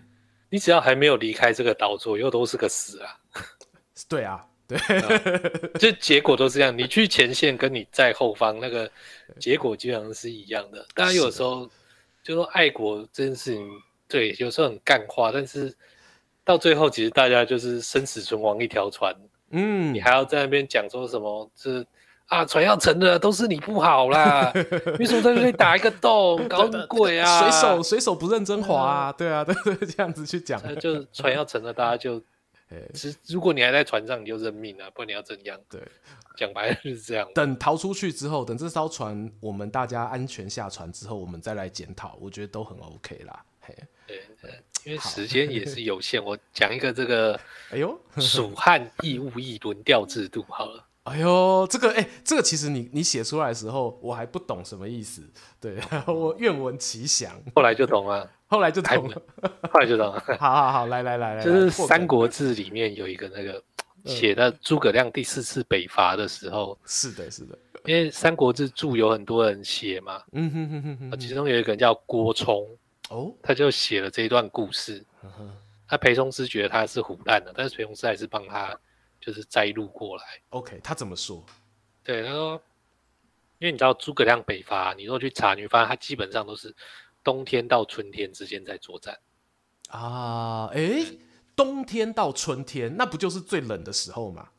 [0.49, 3.19] 你只要还没有离开这个岛，左右都是个死啊！
[4.07, 4.77] 对啊，对，
[5.79, 6.77] 这结果都是这样。
[6.77, 8.89] 你去前线，跟你在后方，那个
[9.39, 10.85] 结果基本上是一样的。
[10.93, 11.69] 当然有时候
[12.23, 13.69] 就说爱国这件事情，
[14.07, 15.75] 对，有时候很干话，但是
[16.43, 19.13] 到最后，其实大家就是生死存亡一条船。
[19.49, 21.49] 嗯，你还要在那边讲说什么？
[21.55, 21.85] 是
[22.27, 24.51] 啊，船要沉了，都是你不好啦！
[24.99, 27.39] 为什么在这里打一个洞， 搞什么鬼啊？
[27.41, 29.11] 水手水手不认真划啊？
[29.11, 32.21] 对啊，对对，这样子去讲，就船要沉了，大家就。
[32.93, 35.57] 其实，如果你还在船上，你就认命啊，不然你要怎样？
[35.69, 35.81] 对，
[36.35, 37.25] 讲白了就是这样。
[37.33, 43.41] 等逃出去之后，等这艘船我们大家安全下船之后，我们再来检讨，我觉得都很 OK 啦。
[44.05, 44.51] 对，
[44.83, 47.39] 因为时间也是有限，我讲一个这个，
[47.71, 50.83] 哎呦，蜀汉义务役轮调制度好了。
[51.07, 55.21] 哎呦，这个哎、欸，这个其实你你写出来的时候，我还不懂什么意思，
[55.59, 57.31] 对 我愿闻其详。
[57.55, 59.21] 后来就懂了，后来就懂了，
[59.71, 60.21] 后来就懂了。
[60.37, 63.63] 好好好，来来来来，就是《三国志》里面有一个那个
[64.05, 72.67] 写的诸葛亮第四次北伐的时候，是的，是的，因为《三国志》注有很多人写嘛，嗯哼哼哼哼，其中有一个人叫郭冲，
[73.09, 75.03] 哦，他就写了这一段故事。
[75.89, 78.77] 他裴松之觉得他是胡乱的，但是裴松之还是帮他。
[79.19, 81.45] 就是摘录过来，OK，他怎么说？
[82.03, 82.61] 对，他说，
[83.59, 86.73] 因为你知道诸葛亮北伐，你如果去查，你会发现他基本上都是
[87.23, 89.19] 冬天到春天之间在作战
[89.89, 90.67] 啊。
[90.67, 91.19] 哎、欸，
[91.55, 94.49] 冬天到春天，那不就是最冷的时候吗？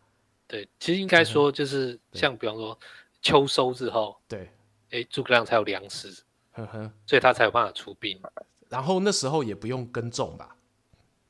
[0.47, 2.79] 对，其实应该说就是像比方说
[3.23, 4.51] 秋收之后，对，
[4.91, 8.21] 哎，诸葛亮才有粮食，呵呵，所以他才有办法出兵。
[8.69, 10.55] 然后那时候也不用耕种吧？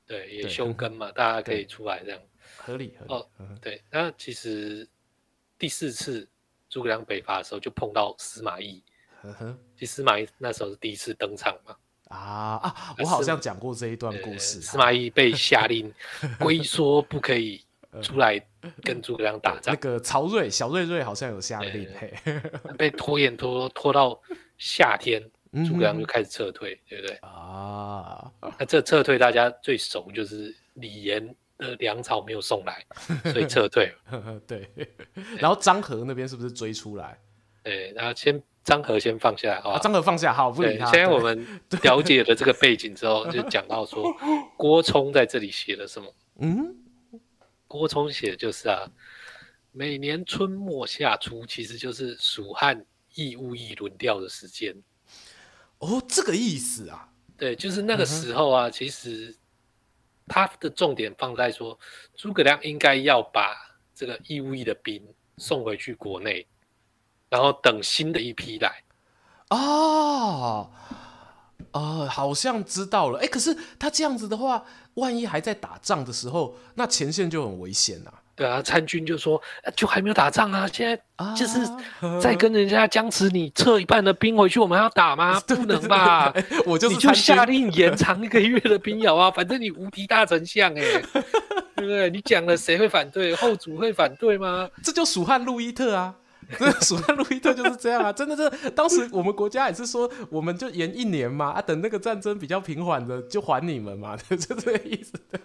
[0.06, 2.20] 对，也休耕嘛，大家可以出来这样。
[2.68, 3.26] 合理，合理哦，
[3.62, 4.86] 对，那其实
[5.58, 6.28] 第四次
[6.68, 8.82] 诸葛亮北伐的时候就碰到司马懿，
[9.74, 11.74] 其实司马懿那时候是第一次登场嘛。
[12.08, 14.60] 啊啊，我好像讲过这一段故事。
[14.60, 15.90] 司马懿被下令
[16.38, 17.64] 龟缩不可以
[18.02, 18.38] 出来
[18.82, 19.74] 跟诸葛亮打仗。
[19.74, 21.88] 那个曹睿，小睿睿好像有下令，
[22.76, 24.20] 被拖延拖拖到
[24.58, 25.22] 夏天，
[25.66, 27.16] 诸葛亮就开始撤退，对不对？
[27.22, 31.34] 啊，那这撤退大家最熟就是李严。
[31.58, 32.84] 的粮草没有送来，
[33.32, 34.40] 所以撤退了。
[34.46, 34.68] 对，
[35.38, 37.18] 然后张和那边是不是追出来？
[37.62, 39.78] 对，然后先张和先放下来，好吧？
[39.78, 40.86] 张和放下，好，不理他。
[40.86, 44.04] 现在我们了解了这个背景之后，就讲到说，
[44.56, 46.14] 郭冲在这里写了什么？
[46.38, 46.76] 嗯，
[47.66, 48.88] 郭冲写的就是啊，
[49.72, 54.74] 每年春末夏初，其实就是蜀汉义务役轮调的时间。
[55.78, 57.08] 哦，这个意思啊？
[57.36, 59.36] 对，就是那个时候啊，其实。
[60.28, 61.78] 他的重点放在说，
[62.14, 63.56] 诸葛亮应该要把
[63.94, 65.02] 这个义务役的兵
[65.38, 66.46] 送回去国内，
[67.28, 68.84] 然后等新的一批来。
[69.50, 70.70] 哦，
[71.72, 73.18] 呃，好像知道了。
[73.20, 74.64] 哎，可是他这样子的话，
[74.94, 78.12] 万一还在打仗的时候，那前线就很危险呐。
[78.38, 79.42] 对啊，参军就说，
[79.74, 81.58] 就还没有打仗啊，现在就是
[82.20, 85.40] 在跟人家僵持，你撤一半的兵回去，我们还要打吗？
[85.44, 86.32] 不能吧？
[86.64, 91.02] 我就是你就下令延长一个月的兵役啊，反正你无敌大丞相哎，对
[91.74, 92.08] 不对？
[92.10, 93.34] 你讲了谁会反对？
[93.34, 94.70] 后主会反对吗？
[94.84, 96.14] 这就蜀汉路易特啊，
[96.56, 105.40] 这蜀汉路易特就是这样啊，真的，真的，当时我们国家也是说，我们就延一年嘛，啊，等那个战争比较平缓的就还你们嘛， 就这个意思的。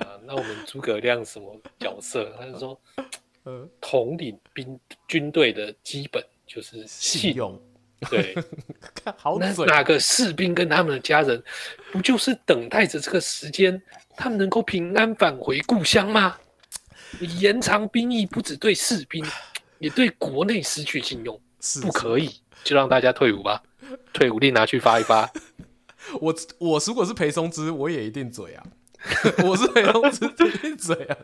[0.00, 2.32] 啊，那我们诸葛亮什么角色？
[2.38, 2.80] 他就说，
[3.44, 7.60] 呃，统领兵军队的基本就是信，信用。
[8.08, 8.34] 对，
[9.16, 11.42] 好那哪个士兵跟他们的家人，
[11.92, 13.80] 不就是等待着这个时间，
[14.16, 16.38] 他们能够平安返回故乡吗？
[17.18, 19.22] 你延长兵役，不只对士兵，
[19.78, 23.62] 也对国内失去信用，是不可以，就让大家退伍吧。
[24.14, 25.30] 退伍令拿去发一发。
[26.22, 28.64] 我我如果是裴松之，我也一定嘴啊。
[29.44, 30.28] 我是裴松之
[30.58, 31.16] 闭嘴啊！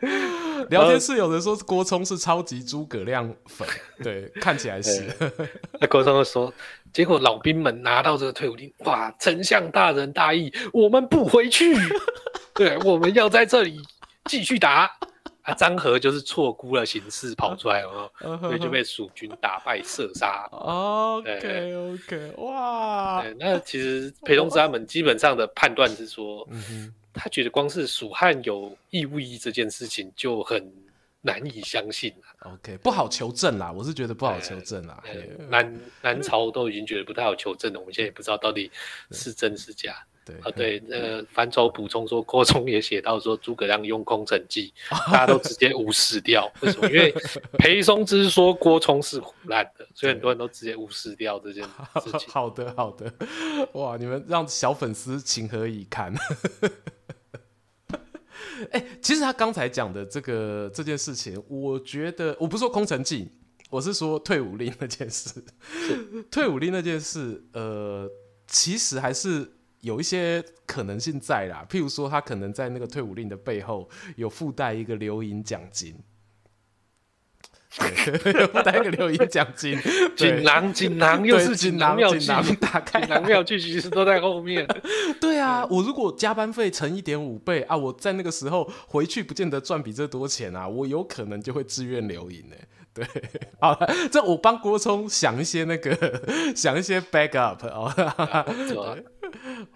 [0.70, 3.66] 聊天室有人说郭冲是超级诸葛亮粉，
[4.02, 5.04] 对，看起来是。
[5.80, 6.52] 那郭冲说，
[6.92, 11.74] 结果老兵们拿到这个退伍令，哇，丞相大人大义，我们不回去，
[12.54, 13.80] 对，我们要在这里
[14.26, 14.90] 继续打。
[15.48, 20.46] 啊，张合就是错估了形势，跑出来了，所以就被蜀军打败射杀。
[20.52, 23.24] OK OK，哇！
[23.38, 26.46] 那其实裴松之他们基本上的判断是说，
[27.14, 30.70] 他觉得光是蜀汉有义务役这件事情就很
[31.22, 32.52] 难以相信了。
[32.52, 35.02] OK，不好求证啦，我是觉得不好求证啦。
[35.48, 38.70] 南南朝都已经觉得不太好求证了，我们现在也不知道到底
[39.12, 39.96] 是真是假。
[40.28, 44.72] 对啊，对，那个樊稠补充说，郭冲也写到说，诸葛亮用空城计，
[45.10, 46.50] 大家都直接无视掉。
[46.60, 46.88] 为什么？
[46.88, 47.10] 因为
[47.58, 52.28] 裴松之说郭冲是胡乱的，所以很多人都直接无视掉这件事情。
[52.30, 53.12] 好的，好的，
[53.72, 56.14] 哇，你们让小粉丝情何以堪？
[58.72, 63.30] 哎、欸，其实他刚才讲的这个这件事情，我觉得我不是说空城计，
[63.70, 65.42] 我是说退伍令那件事。
[66.28, 68.10] 退伍令那件事，呃，
[68.48, 69.48] 其实还是
[69.80, 71.66] 有一些可能性在啦。
[71.68, 75.94] 譬如说，他可能在那个退伍令的背后有附带一个留营 奖金。
[77.76, 79.78] 对，附带一个留营奖金，
[80.16, 84.66] 锦囊，锦囊又是锦囊妙计，锦囊打开，锦囊妙计其实都在后面。
[85.20, 92.56] 对啊，我如果加班费乘一点五倍啊，我在那个时候回去不见得赚比这多钱啊，我有可能就会自愿留营呢。
[92.98, 93.22] 对，
[93.60, 96.22] 好了，这我帮郭聪想一些那个，
[96.56, 97.92] 想一些 backup 哦。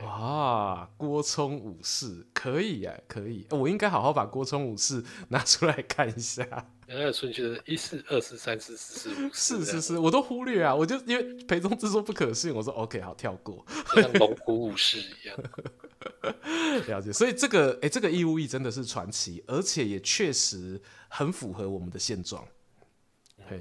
[0.01, 6.47] 哇，郭聪武士可以呀，可以，我应该好好把郭聪武士拿出来看一下。
[6.89, 13.65] 那个顺序是一四二四三四四四五四，是是是，我都忽略啊，我就因为裴宗之说不可信，我说 OK 好跳过，
[13.95, 15.37] 像龙虎武士一样。
[16.89, 22.43] 了解，所以这个哎、欸，这个义务役真的是传奇，而且也确实很符合我们的现状。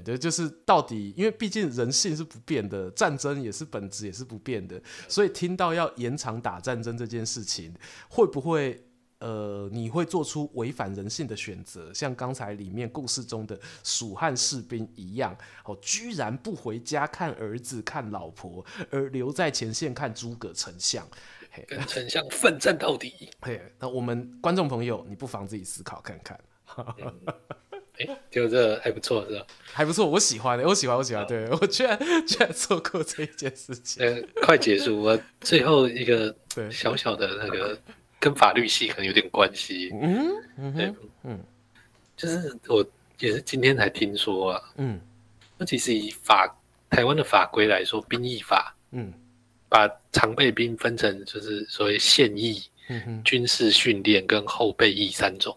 [0.00, 7.74] 对，就是到底，因为毕竟人性是不变的，战争也是本质也是不变的，所以听到要延长打战争这件事情，
[8.08, 8.84] 会不会
[9.18, 11.94] 呃，你会做出违反人性的选择？
[11.94, 21.06] 像刚才里面故事中的蜀汉士兵一样，哦，居然不回家看儿子、看老婆，而留在前线看诸葛丞相，
[21.68, 23.30] 跟丞相奋战到底。
[23.42, 26.40] 嘿，那我们观众朋友，你不妨自己思考看看。
[26.98, 27.34] 嗯
[28.08, 29.46] 哎，就这还不错，是吧？
[29.72, 31.26] 还不错，我喜欢的，我喜欢，我喜欢。
[31.26, 34.04] 对，我居然居然做过这一件事情。
[34.04, 36.34] 呃，快结束，我最后一个
[36.70, 37.78] 小小的那个
[38.20, 39.90] 跟法律系可能有点关系。
[40.00, 40.94] 嗯，对，
[41.24, 41.40] 嗯，
[42.16, 42.84] 就是我
[43.18, 44.62] 也是今天才听说啊。
[44.76, 45.00] 嗯，
[45.56, 46.54] 那其实以法
[46.90, 49.12] 台湾的法规来说，兵役法，嗯，
[49.68, 52.62] 把常备兵分成就是所谓现役、
[53.24, 55.56] 军事训练跟后备役三种。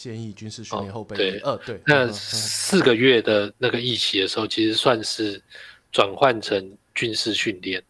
[0.00, 5.42] 现役军事训练后备役，呃，对，那四个月的那个役期的时候，其实算是
[5.90, 7.82] 转换成军事训练。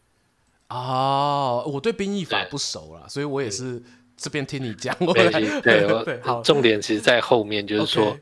[0.70, 3.82] 哦，我对兵役法不熟了，所以我也是
[4.16, 4.96] 这边听你讲。
[5.12, 5.30] 对
[5.60, 8.18] 对对，好，重点其实在后面，就是说，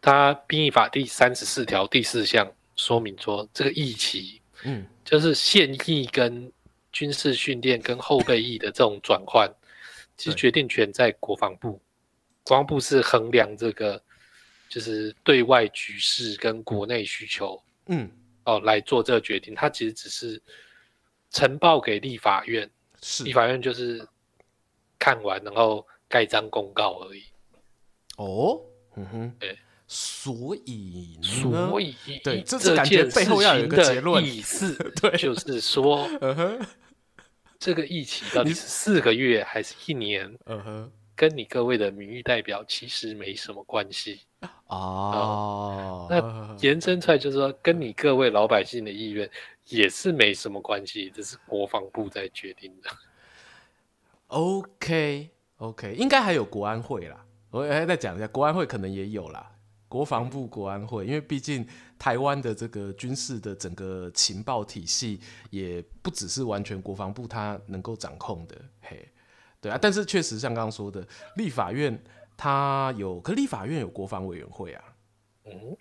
[0.00, 6.50] 他兵役法第三十四条第四项说明说，这个役期，嗯，就是现役跟
[6.90, 9.48] 军事训练跟后备役的这种转换，
[10.16, 11.80] 其实决定权在国防部。
[12.44, 14.00] 国防部是衡量这个，
[14.68, 18.10] 就是对外局势跟国内需求，嗯，
[18.44, 19.54] 哦，来做这个决定。
[19.54, 20.40] 他其实只是
[21.30, 22.70] 呈报给立法院，
[23.00, 24.06] 是立法院就是
[24.98, 27.24] 看完然后盖章公告而已。
[28.18, 28.60] 哦，
[28.96, 36.06] 嗯哼，对，所以所以对，这是感觉背后要有一个结论意思， 对，就是说，
[37.58, 40.36] 这个疫情到底是四个月还是一年？
[40.44, 40.92] 嗯哼。
[41.16, 44.20] 跟你各位的民意代表其实没什么关系
[44.66, 46.06] 哦。
[46.10, 49.30] 那延伸出来就是说，跟你各位老百姓的意愿
[49.68, 52.90] 也是没什么关系，这是国防部在决定的。
[54.26, 57.24] OK OK，应该还有国安会啦。
[57.50, 59.52] 我还再讲一下，国安会可能也有啦。
[59.88, 61.64] 国防部国安会，因为毕竟
[61.96, 68.56] 台湾的这个军事的整个情报体系，也不只是完全国防部它能够掌控的。
[68.80, 69.08] 嘿。
[69.64, 71.02] 对啊，但是确实像刚刚说的，
[71.36, 71.98] 立法院
[72.36, 74.84] 它有，可立法院有国防委员会啊。
[75.46, 75.74] 嗯，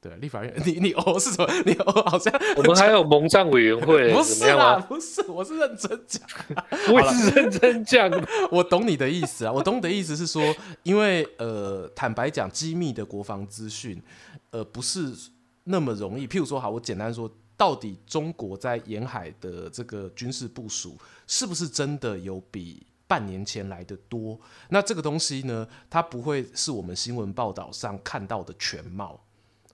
[0.00, 1.52] 对，立法院， 你你哦是什么？
[1.66, 6.22] 你哦好像我们还有蒙藏委员会， 不是啦，不是，我是认真讲，
[6.94, 8.10] 我是认真讲，
[8.50, 10.42] 我懂你的意思啊，我懂你的意思是说，
[10.82, 14.02] 因为呃，坦白讲，机密的国防资讯，
[14.50, 15.12] 呃，不是
[15.64, 16.26] 那么容易。
[16.26, 24.40] 譬如说，好，我简单说，到底中国在沿海的这个军事部署，是不是真的有比半年前来的多，
[24.70, 29.24] 那这个东西呢，它不会是我们新闻报道上看到的全貌。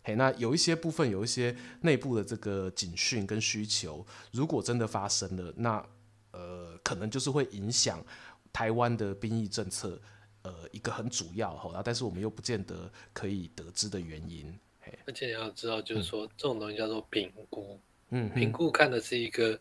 [0.05, 5.83] 嘿，那有一些部分，有一些内部的这个警讯跟需求，如果真的发生了，那
[6.33, 8.05] 呃，可能就是会影响
[8.53, 9.99] 台湾的兵役政策，
[10.43, 11.81] 呃，一个很主要哈。
[11.85, 14.53] 但是我们又不见得可以得知的原因。
[14.81, 17.79] 嘿，而且你要知道，就是说、嗯、这种东西叫做评估，
[18.11, 19.59] 嗯，评估看的是一个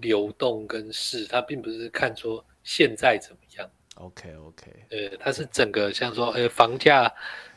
[0.00, 2.44] 流动跟势，它并不是看说。
[2.68, 7.10] 现在怎么样？OK OK，呃，它是整个像说，呃，房价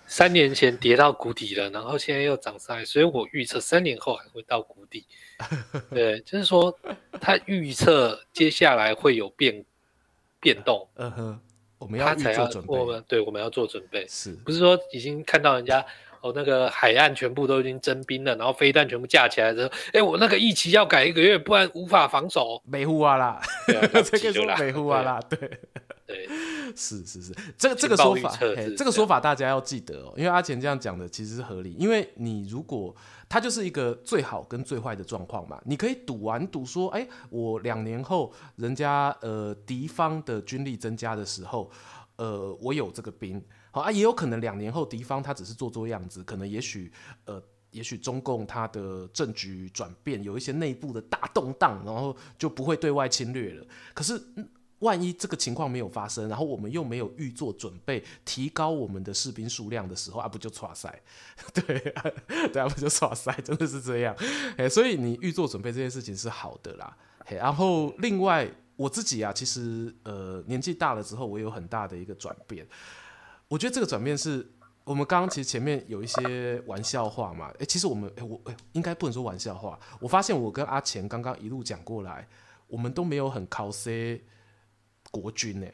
[0.07, 5.05] 三年前跌到谷底了，然后现在又涨上来，所以我预测三年后还会到谷底。
[5.91, 6.74] 对，就是说，
[7.20, 9.66] 他预测接下来会有变
[10.39, 10.88] 变动。
[10.95, 11.41] 嗯哼，
[11.78, 12.70] 我们要做准备。
[12.70, 14.07] 我们对，我们要做准备。
[14.07, 15.86] 是，不是说已经看到人家？
[16.22, 22.61] 哦，那个海岸全部都已经征兵了，然后飞弹全部架起来之后，哎、欸，我那个役期要改一个月，不然无法防守。
[22.65, 25.38] 没护啊啦，这个说没护啊啦，对
[26.05, 26.28] 对，
[26.76, 28.38] 是是是，这个这个说法，
[28.78, 32.95] 这个说法大家要记得哦，因为阿钱这样讲的其实是合理，因为你如果
[33.28, 41.69] 它就是一个最好跟最坏的状况嘛，你可以赌完赌说，哎，我两年后人家呃敌方的军力增加的时候，
[42.17, 43.41] 呃，我有这个兵，
[43.72, 46.91] 好啊，也有可能两年后敌方他只是做做样子，可能也许
[47.26, 47.41] 呃。
[47.72, 53.65] 也许中共它的政局转变，有一些内部的大动荡，然后就不会对外侵略了。
[53.93, 54.22] 可是，
[54.80, 61.01] 万一这个情况没有发生，然后我们又没有预做准备，提高我们的士兵数量的时候，啊，不就挫赛？
[61.55, 62.03] 对啊，
[62.51, 63.32] 对啊，不就挫赛？
[63.41, 64.13] 真的是这样。
[64.57, 66.97] 哎，所以你预做准备这件事情是好的啦。
[67.24, 68.45] 嘿然后另外
[68.76, 72.67] 我自己啊，其实呃年纪大了之后，我有很大的一个转变。
[73.51, 74.49] 我觉得这个转变是。
[74.83, 79.79] 我们刚刚其实前面有一些玩笑话嘛，哎，其实我们哎我哎应该不能说玩笑话。
[79.99, 82.27] 我发现我跟阿钱刚刚一路讲过来，
[82.65, 84.23] 我们都没有很靠 C
[85.11, 85.71] 国军哎，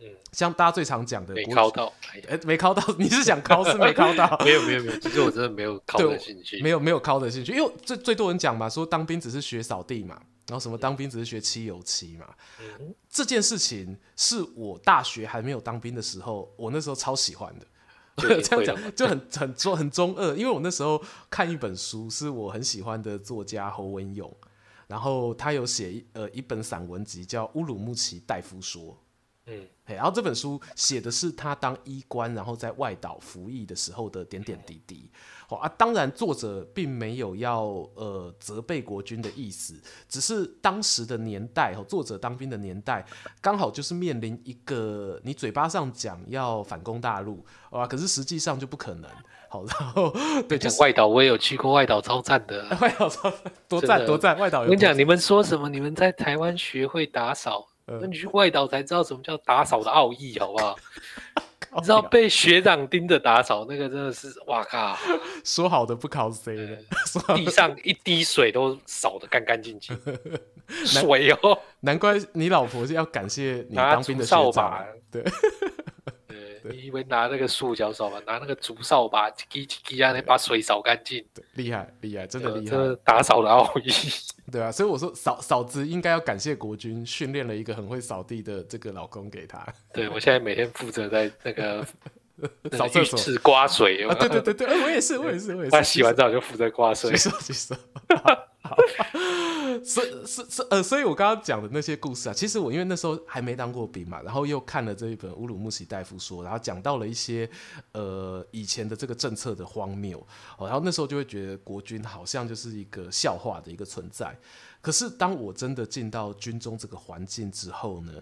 [0.00, 1.92] 嗯，像大家最常讲的没考到，
[2.26, 4.34] 哎没靠到，你是想靠是没靠到？
[4.42, 17.66] 没有没有没有，其实我真的没有靠的兴趣，没有没有靠的兴趣，因为最最多人讲嘛，说当兵只是学扫地嘛，然后什么当兵只是学漆油漆嘛，嗯，这件事情是我大学还没有当兵的时候，我那时候超喜欢的。
[18.42, 24.34] 这样讲就很 很中很中二，因为我那时候看一本书，是我很喜欢的作家侯文勇，
[24.86, 28.82] 然后他有写一呃一本散文集叫《乌鲁木齐大夫说》，
[29.44, 35.10] 嗯，然后这本书写的是他当医官，然后在外岛服役的时候的点点滴滴。
[35.48, 39.74] 哦啊，当然作者并没有要呃责备国军的意思，
[40.08, 43.04] 只是当时的年代，哦，作者当兵的年代
[43.40, 49.10] 刚好就是面临一个你嘴巴上讲要反攻大陆，哇，可是实际上就不可能。
[49.48, 50.12] 好，然后
[50.48, 53.32] 对，讲外岛我也有去过， 外岛超赞的，外岛超
[53.68, 54.62] 多赞多赞，外岛。
[54.62, 55.68] 我跟你讲，你们说什么？
[55.68, 60.76] 你们在台湾学会打扫，那你去外岛才知道什么叫打扫的奥义，好不好？
[61.76, 64.96] 你知道被学长盯着打扫，那个真的是哇靠！
[65.44, 66.78] 说好的不考 C 的，
[67.34, 69.96] 地上一滴水都扫得干干净净，
[70.68, 75.22] 水哦，难怪你老婆是要感谢你当兵的学长，对。
[76.70, 83.90] 你以为拿那个塑胶扫把，拿那个竹扫把，叽叽叽啊，那把水扫干净，厉害厉害，真的厉害，这打扫的奥义。
[84.52, 89.66] 对啊，所以我说嫂嫂子应该要感谢国军训练了一个很会扫地的这个老公给他。
[89.92, 91.84] 对，我现在每天负责在那个
[92.72, 94.06] 扫厕所刮水。
[94.18, 95.70] 对对对对，我也是我也是我也是。
[95.70, 97.16] 他洗完澡就负责刮水。
[97.16, 97.74] 洗手洗手。
[99.84, 107.48] 所以是是呃，所以我刚刚讲的那些故事啊，其实我因为那时候还没当过兵嘛，然后又看了这一本乌鲁木齐大夫说，然后讲到了一些
[107.92, 110.18] 呃以前的这个政策的荒谬
[110.58, 114.36] 哦，然后那时候就会觉得国军好像就是一个笑话的一个存在。
[114.80, 118.12] 可是当我真的进到军中这个环境之后呢，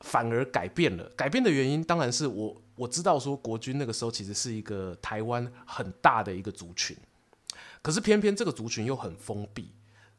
[0.00, 1.08] 反而改变了。
[1.16, 6.96] 改变的原因当然是我我知道说国军那个时候其实是一个台湾很大的一个族群。
[7.80, 9.70] 可是偏偏这个族群又很封闭，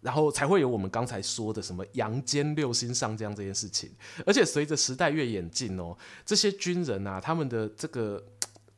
[0.06, 3.90] 然后才会有我们刚才说的什么阳间六星上将这件事情。
[4.24, 8.24] 而且随着时代越演进哦，这些军人啊，他们的这个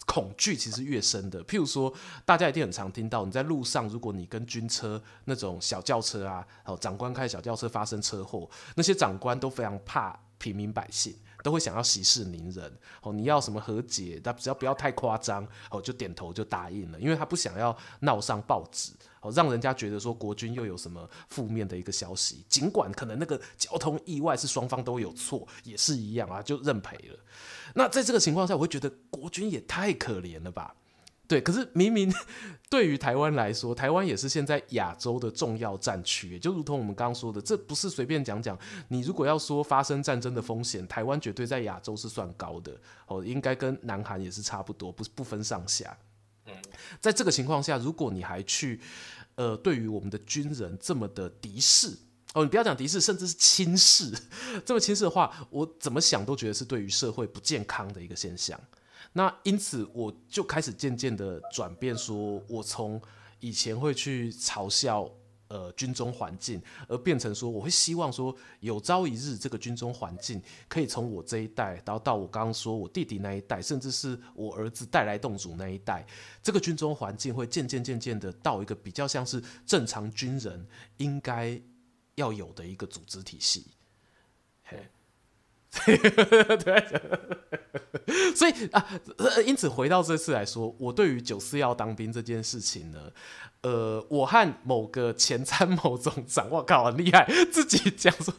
[0.06, 1.44] 恐惧其实越深的。
[1.44, 11.14] 譬如说，大家一定很常听到，你在路上，如果你跟军车那种小轿车啊，哦，长官开小轿车发生车祸，那些长官都非常怕平民百姓。
[11.44, 22.46] 都会想要息事宁人哦，你要什么和解，但只要不要太夸张哦，就点头就答应了，因为他不想要闹上报纸哦，让人家觉得说国军又有什么负面的一个消息。
[22.48, 27.20] 尽管可能那个交通意外是双方都有错，也是一样啊，就认赔了。
[27.76, 30.76] 那在这个情况下，我会觉得国军也太可怜了吧。
[31.28, 32.10] 对，可是明明
[32.70, 38.58] 对于台湾来说，台湾也是现在亚洲的重要战区，就如同我们刚刚说的，这不是随便讲讲。
[38.88, 42.72] 你如果要说发生战争的风险，台湾绝对在亚洲是算高的
[43.08, 45.98] 哦，应该跟南韩也是差不多，不不分上下。
[47.00, 48.80] 在这个情况下，如果你还去
[49.36, 51.96] 呃，对于我们的军人这么的敌视
[52.34, 54.12] 哦，你不要讲敌视，甚至是轻视，
[54.66, 58.60] 这么轻视的话，我怎么想都觉得是对于社会不健康的一个现象。
[59.14, 63.02] 那因此，我就开始渐渐的转变，说我从
[63.40, 65.10] 以前会去嘲笑
[65.48, 76.06] 呃军中环境，而变成说我会希望说有朝一日这个军中环境可以从我这一代，然后到我刚刚说我弟弟那一代，甚至是我儿子带来洞主那一代，
[76.42, 80.68] 这个军中环境会渐渐渐渐的到一个比较像是正常军人
[80.98, 81.60] 应该
[82.16, 83.68] 要有的一个组织体系。
[84.64, 84.90] 嘿。
[85.86, 86.84] 对，
[88.34, 89.00] 所以啊，
[89.46, 93.12] 因此回到这次来说，我对于九四要当兵这件事情呢，
[93.68, 98.34] 呃，我和某个前参谋总长，我靠，很厉害，自己讲说，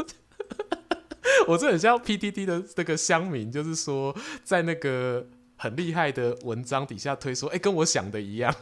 [1.48, 5.26] 我这很像 PTT 的那个乡民，就是说在那个
[5.56, 8.54] 很厉害的文章底下推说，哎、跟我想的一样。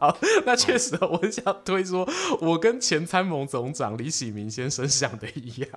[0.00, 2.08] 好，那确实，我很想推说，
[2.40, 5.68] 我跟前参谋总长李喜明先生想的一样，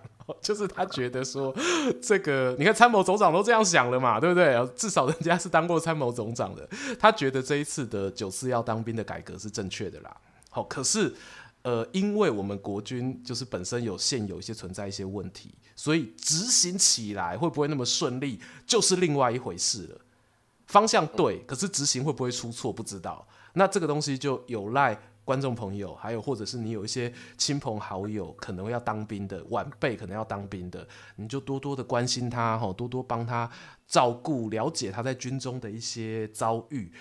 [0.41, 1.53] 就是他觉得说，
[2.01, 4.65] 这个你看参谋总长都这样想了嘛，对不对？
[4.77, 6.65] 至少人家是当过参谋总长的，
[6.97, 10.15] 他觉得这一次的九四要当兵的改革是正确的啦。
[10.49, 11.13] 好，可是，
[11.63, 19.99] 呃，因为我们国军就是本身有现有一些存在一些问题，所以执行起来会不会那么顺利，就是另外一回事了。
[20.67, 23.27] 方向对，可是执行会不会出错，不知道。
[23.53, 30.85] 那这个东西就有赖观众朋友，还有或者是你有一些亲朋好友可能要当兵的晚辈，可能要当兵的，
[31.15, 33.49] 你就多多的关心他，多多帮他
[33.87, 36.91] 照顾，了解他在军中的一些遭遇，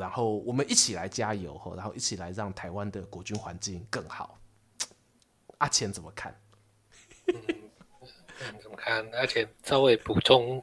[0.00, 4.38] 然后我们一起来加油，然后一起来让台湾的国军环境更好。
[5.58, 6.36] 阿钱怎么看？
[7.26, 7.34] 嗯，
[8.60, 9.08] 怎么看？
[9.12, 10.60] 阿钱稍微补充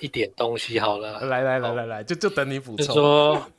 [0.00, 1.20] 一点东西好了。
[1.26, 2.86] 来来来来来，就就等你补充。
[2.94, 3.50] 说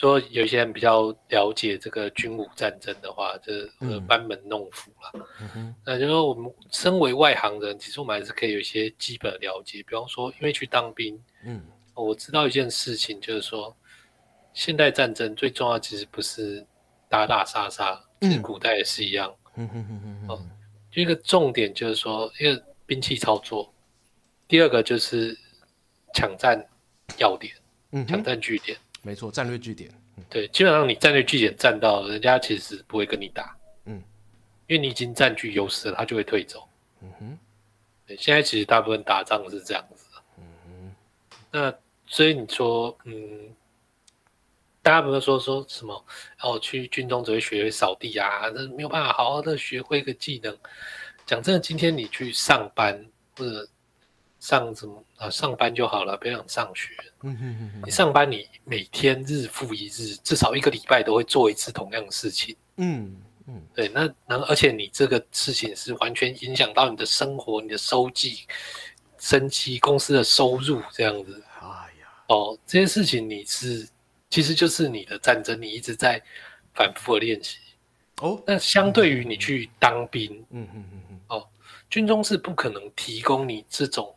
[0.00, 3.70] 说有些人比较了解这个军武战争的话，就是
[4.08, 5.26] 班门弄斧了。
[5.54, 9.82] 嗯、那就是说我们身为外行人，其实我们还是可以有一些基本的了解。
[9.82, 13.76] 比方说，因为去当兵，嗯，我知道一件事情，就是说，
[14.54, 16.66] 现代战争最重要其实不是
[17.06, 19.30] 打打杀杀，其实古代也是一样。
[19.56, 20.50] 嗯哼哼哼哼。
[20.90, 23.70] 就一个重点就是说，一个兵器操作，
[24.48, 25.38] 第二个就是
[26.14, 26.58] 抢占
[27.18, 27.54] 要点，
[27.92, 28.78] 嗯，抢占据点。
[29.02, 29.90] 没错，战略据点。
[30.28, 33.56] 对，基本上你战略据点占到，人家其实不会跟你打。
[33.86, 33.94] 嗯，
[34.66, 36.68] 因为你已经占据优势了，他就会退走。
[37.00, 37.38] 嗯哼。
[38.06, 40.04] 对，现在其实大部分打仗是这样子。
[40.36, 40.94] 嗯哼。
[41.50, 41.74] 那
[42.06, 43.48] 所以你说，嗯，
[44.82, 46.04] 大家不是说说什么？
[46.42, 50.54] 哦，去军中只会学会扫地啊，那没有办法好好的学会一个技能。
[51.24, 53.02] 讲真的，今天你去上班
[53.36, 53.66] 或者。
[54.40, 55.28] 上什么啊？
[55.28, 56.88] 上班就好了，不要想上学。
[57.22, 57.82] 嗯哼哼哼。
[57.84, 62.56] 你上班，你每天日复一日，至少一个礼拜都会做一次同样的事情。
[62.78, 63.14] 嗯
[63.46, 63.62] 嗯。
[63.74, 68.46] 对，那那而且你这个事情是完全影响到你的生活、你的收计、
[69.18, 71.42] 生计、公司的收入这样子。
[71.60, 71.66] 哎
[72.00, 73.86] 呀，哦，这些事情你是
[74.30, 76.20] 其实就是你的战争，你一直在
[76.72, 77.58] 反复的练习。
[78.22, 81.46] 哦，那相对于你去当兵，嗯嗯嗯嗯，哦，
[81.90, 84.14] 军中是不可能提供你这种。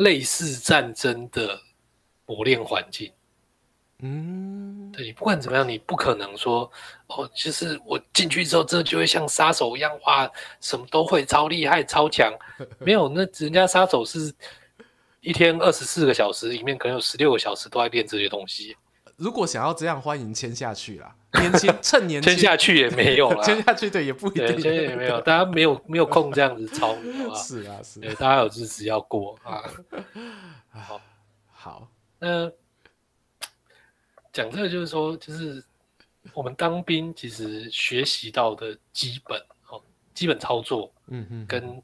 [0.00, 1.60] 类似战争的
[2.24, 3.12] 磨练环境，
[3.98, 6.70] 嗯，对，不管怎么样，你不可能说
[7.08, 12.32] 哦，就是我进去之后，这就会像杀手一样，哇，什么都会，超厉害、超强。
[12.78, 14.32] 没有，那人家杀手是
[15.20, 18.74] 一天二十四个小时里面，可能有十六个小时都在练这些东西。
[19.20, 21.14] 如果想要这样，欢迎签下去啦。
[21.38, 26.96] 年轻趁年轻签下去也没有啦，签下去对也不一定，签也没有，大家没有没有空这样子操，
[27.36, 29.62] 是啊是啊，大家有日子要过啊。
[30.70, 31.00] 好，
[31.52, 32.50] 好，那
[34.32, 35.62] 讲这个就是说，就是
[36.32, 39.80] 我们当兵其实学习到的基本哦，
[40.14, 41.80] 基本操作，嗯嗯，跟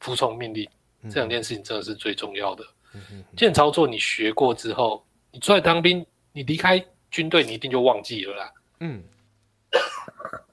[0.00, 0.66] 服从命令
[1.10, 2.64] 这两件事情真的是最重要的。
[2.94, 6.04] 嗯嗯，基本操作你学过之后，你出来当兵。
[6.32, 8.52] 你离开军队，你一定就忘记了啦。
[8.80, 9.04] 嗯，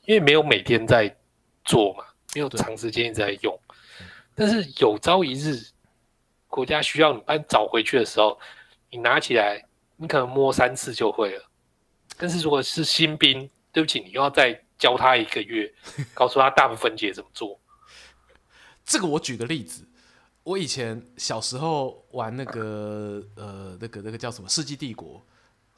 [0.05, 1.15] 因为没有每天在
[1.63, 2.03] 做嘛，
[2.35, 3.57] 没有长时间一直在用。
[4.35, 5.57] 但是有朝一日，
[6.47, 8.39] 国家需要你把你找回去的时候，
[8.89, 9.65] 你拿起来，
[9.95, 11.43] 你可能摸三次就会了。
[12.17, 15.73] 但是如果是新兵，对不起，你又要再教他一个月，
[16.13, 17.59] 告诉他大部分解怎么做。
[18.83, 19.87] 这个我举个例子，
[20.43, 25.15] 我以前小时候玩那个呃，那个那个叫什么《世纪帝国》。《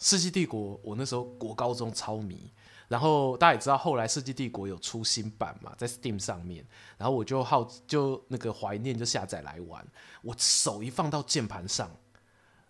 [0.01, 2.51] 世纪帝国》，我那时候国高中超迷，
[2.87, 6.65] 然后大家也知道，后来《世纪帝国》有出新版嘛，在 Steam 上面，
[6.97, 9.87] 然后我就好就那个怀念，就下载来玩。
[10.23, 11.91] 我手一放到键盘上，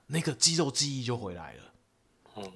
[0.08, 1.71] 那个肌肉记忆就回来了。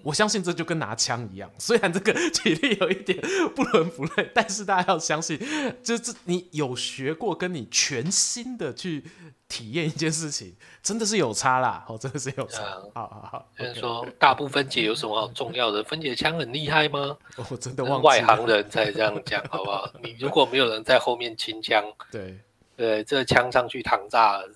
[0.03, 3.19] 我相信这就跟拿枪一样，虽然这个体力有一点
[3.55, 5.39] 不伦不类，但是大家要相信，
[5.83, 9.03] 就是你有学过，跟你全新的去
[9.47, 12.63] 体验一件事情，真的是有差啦，哦，真的是有差。
[12.63, 15.83] 嗯、好好好，就是说大部分解有什么好重要的？
[15.83, 17.17] 分解枪很厉害吗？
[17.49, 19.91] 我真的忘了，外行人才这样讲，好不好？
[20.01, 22.39] 你如果没有人在后面清枪， 对
[22.77, 24.49] 对，这枪上去膛炸了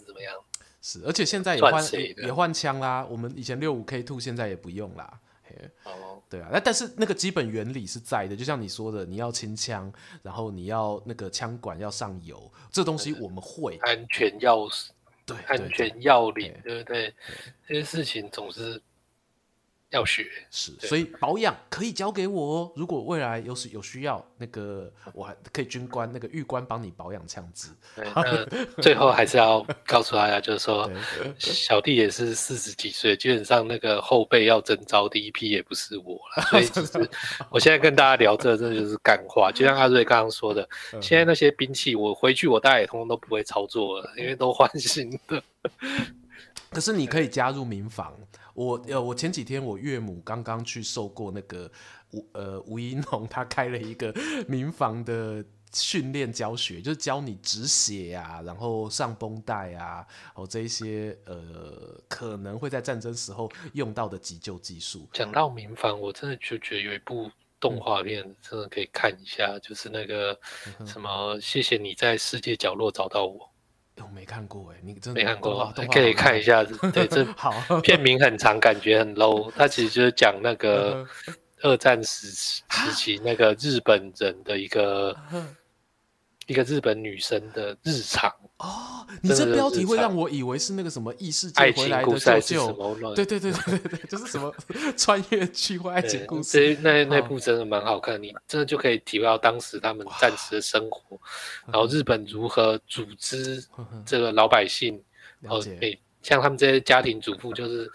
[1.05, 1.83] 而且现在也换
[2.23, 3.05] 也换枪啦。
[3.09, 5.19] 我们以前六五 K two 现在也不用啦。
[5.83, 13.77] 哦，对啊，那但是那个基本原理是在的，就像你说的，你要清枪，然后你要那个枪管要上油，这东西我们会。
[13.81, 14.89] 安全钥匙，
[15.25, 17.13] 对，安全要领，对不对？
[17.67, 18.81] 这些事情总是
[19.91, 22.71] 要学是，所以保养可以交给我哦。
[22.75, 27.69] 如果未来有是有需要，那个 我还可以军官那个玉官帮你保养枪支。
[28.83, 30.89] 最后还是要告诉大家，就是说
[31.39, 36.43] 小弟也是四十几岁，基本上那个后辈要征招第一批也不是我了。
[36.51, 37.09] 所以其实
[37.49, 39.51] 我现在跟大家聊这，真的就是干话。
[39.51, 40.69] 就像阿瑞刚刚说的，
[41.01, 45.41] 现在那些兵器我回去我大概也通通都不会操作了，因为都换新的。
[46.69, 48.13] 可是你可以加入民防。
[48.59, 51.71] 我呃，我前几天我岳母刚刚去受过那个
[52.11, 54.13] 吴呃吴一农，他开了一个
[54.49, 55.41] 民防的
[55.73, 60.05] 训练教学，就是教你止血啊，然后上绷带啊，
[60.35, 65.07] 哦这一些呃可能会在战争时候用到的急救技术。
[65.13, 67.31] 讲到民防，我真的就觉得有一部
[67.61, 70.37] 动画片真的可以看一下，嗯、就是那个
[70.85, 73.49] 什么，谢谢你在世界角落找到我。
[74.05, 76.63] 我没看过哎，你真的没看过，可以看一下。
[76.93, 79.51] 对，这 好片名很长，感觉很 low。
[79.55, 81.05] 它其实就是讲那个
[81.61, 85.15] 二战时时期那个日本人的一个
[86.47, 88.33] 一个日本女生的日常。
[88.59, 93.15] 哦，你这标题会让我以为是那个什么异世界回来的舅舅。
[93.15, 94.53] 对对对对对，就是什么
[94.95, 96.77] 穿越剧或爱情故事。
[96.81, 101.19] 那那部真的蛮好看，你真的就可以体会到当时他们战时的生活，
[101.67, 103.65] 然后日本如何组织
[104.05, 105.01] 这个老百姓。
[105.41, 107.89] 然后每像他们这些家庭主妇，就是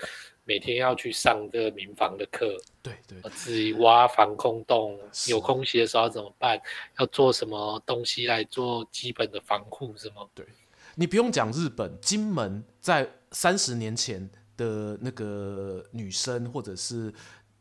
[0.44, 2.56] 每天要去上这个民防的课。
[2.82, 6.60] 对对，自己挖防空洞，有空袭的时候要怎么办？
[6.98, 9.94] 要做什么东西来做基本的防护？
[9.96, 10.26] 是吗？
[10.34, 10.46] 对。
[10.96, 17.12] 你不用讲日本，金门在三十年前的那个女生或者是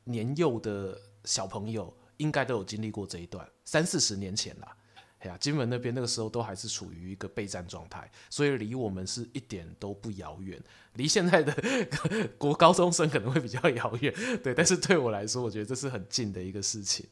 [0.04, 3.50] 年幼的小朋友，应该都有经历过这一段。
[3.66, 4.76] 三四十年前啦，
[5.24, 10.60] 哎呀，金门那边那个时候都还是处于一个备战状态，所以离我们是一点都不遥远。
[10.96, 11.54] 离现在的
[12.38, 14.14] 国高中生可能会比较遥远，
[14.44, 17.06] 对，但是对我来说，我觉得这是很近的一个事情。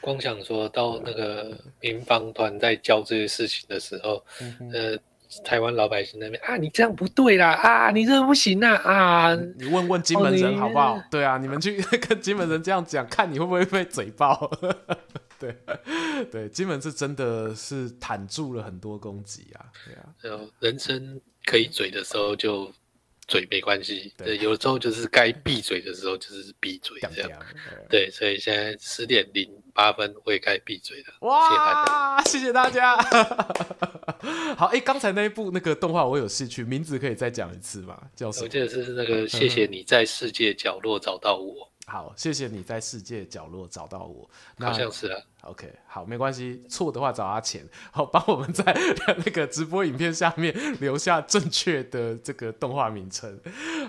[0.00, 4.98] 光想说到那个民防团在教这些事情的时候，嗯、呃。
[5.44, 9.34] 台湾老百姓那边啊，你这样不对啦啊，你这不行啊啊！
[9.58, 11.02] 你问问金门人好不好？
[11.10, 14.50] 对啊，你们去 跟金门人这样讲，看你会不会被嘴爆？
[15.38, 15.56] 对
[16.30, 19.66] 对，金门是真的是坦住了很多攻击啊，
[20.20, 20.40] 对啊。
[20.60, 22.72] 人生可以嘴的时候就
[23.26, 27.30] 嘴没关系，对，有时候就是该闭嘴的时候就是闭嘴这样。
[27.88, 31.14] 对，所以现在十点零八分我也该闭嘴了。
[31.20, 32.96] 哇，谢谢大家。
[34.56, 38.00] 好，哎、欸，刚才那一部那个动画我有兴趣，名字可以再讲一次吗？
[38.14, 38.44] 叫什么？
[38.44, 41.71] 我记得是那个谢谢你在世界角落找到我。
[41.86, 44.28] 好，谢谢你在世界角落找到我。
[44.56, 45.20] 那好像是啊。
[45.42, 48.64] OK，好，没关系，错的话找阿钱，好，帮我们在
[49.26, 53.36] 那个直播影片下面留下正确的这个动画名称。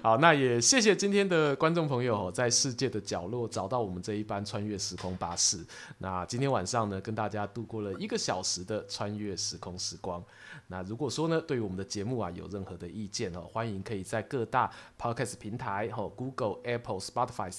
[0.01, 5.63] 好，那也谢谢今天的观众朋友在世界的角落找到我们这一班穿越时空巴士。
[5.99, 10.23] 那今天晚上呢，跟大家度过了一个小时的穿越时空时光。
[10.67, 17.51] 那如果说呢，对于我们的节目啊有任何的意见哦，欢迎可以在各大 Podcast 平台哦，Google、Apple、Spotify、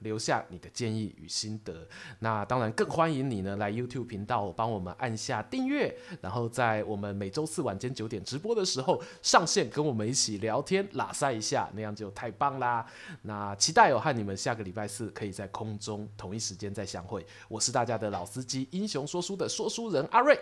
[0.00, 1.86] 留下你的建议与心得。
[2.18, 12.84] 那当然更欢迎你呢来 YouTube 频道帮我们按下订阅，然后在我们每周四晚间九点直播的时候上线跟我们一起聊天拉塞一下，那样就太棒啦。
[13.22, 17.24] 那期待有和你们下个礼拜四可以在空中同一时间再相会。
[17.48, 20.38] 我是大家的老司机，英雄说书的说书人阿瑞。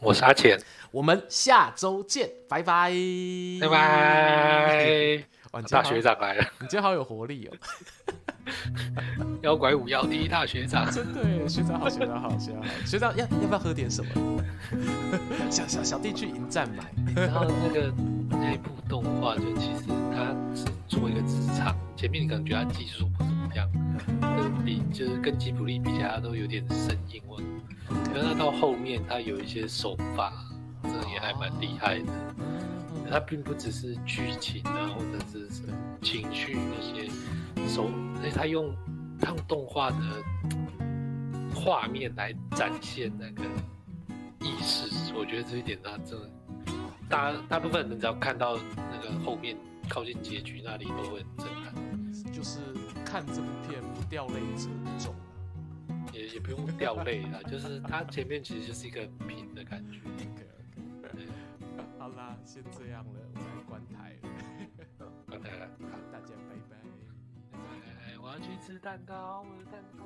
[0.00, 0.58] 我是阿钱，
[0.90, 2.92] 我们下周见，拜拜，
[3.60, 5.24] 拜拜。
[5.70, 7.54] 大学长来了， 你今天好有活力哦！
[9.42, 14.44] 妖怪五妖第一大学长，真的，学长好，学长好，学长好，学长要要不要喝点什么？
[15.48, 16.84] 小小小弟去迎战买。
[17.14, 17.92] 然后那个
[18.28, 23.70] 那一部动画，就其实他是做一个职场，前面你可能觉得他技术不怎么样，
[24.64, 27.44] 比就是跟吉普力比起来，他都有点生硬味。
[27.88, 30.32] 可是他到后面，他有一些手法，
[30.82, 32.12] 这也还蛮厉害的。
[33.10, 35.48] 他并不只是剧情啊，或者是
[36.02, 37.06] 情绪那些
[37.68, 38.74] 手，所以他用
[39.20, 39.96] 他用动画的
[41.54, 43.44] 画面来展现那个
[44.40, 45.12] 意识。
[45.14, 46.30] 我觉得这一点他真的，
[47.08, 49.56] 大大部分人只要看到那个后面
[49.88, 51.74] 靠近结局那里，都会很震撼。
[52.32, 52.58] 就是
[53.04, 55.14] 看这部片不掉泪者不重。
[56.24, 60.00] 也也不用掉泪了， 就是它前面其实就是一个平的感觉。
[61.08, 61.28] Okay.
[61.98, 64.28] 好啦，先这样了，我来关台了。
[65.26, 66.76] 关台了，好，大家拜拜。
[67.52, 70.04] 拜拜，我要去吃蛋糕，我的蛋糕。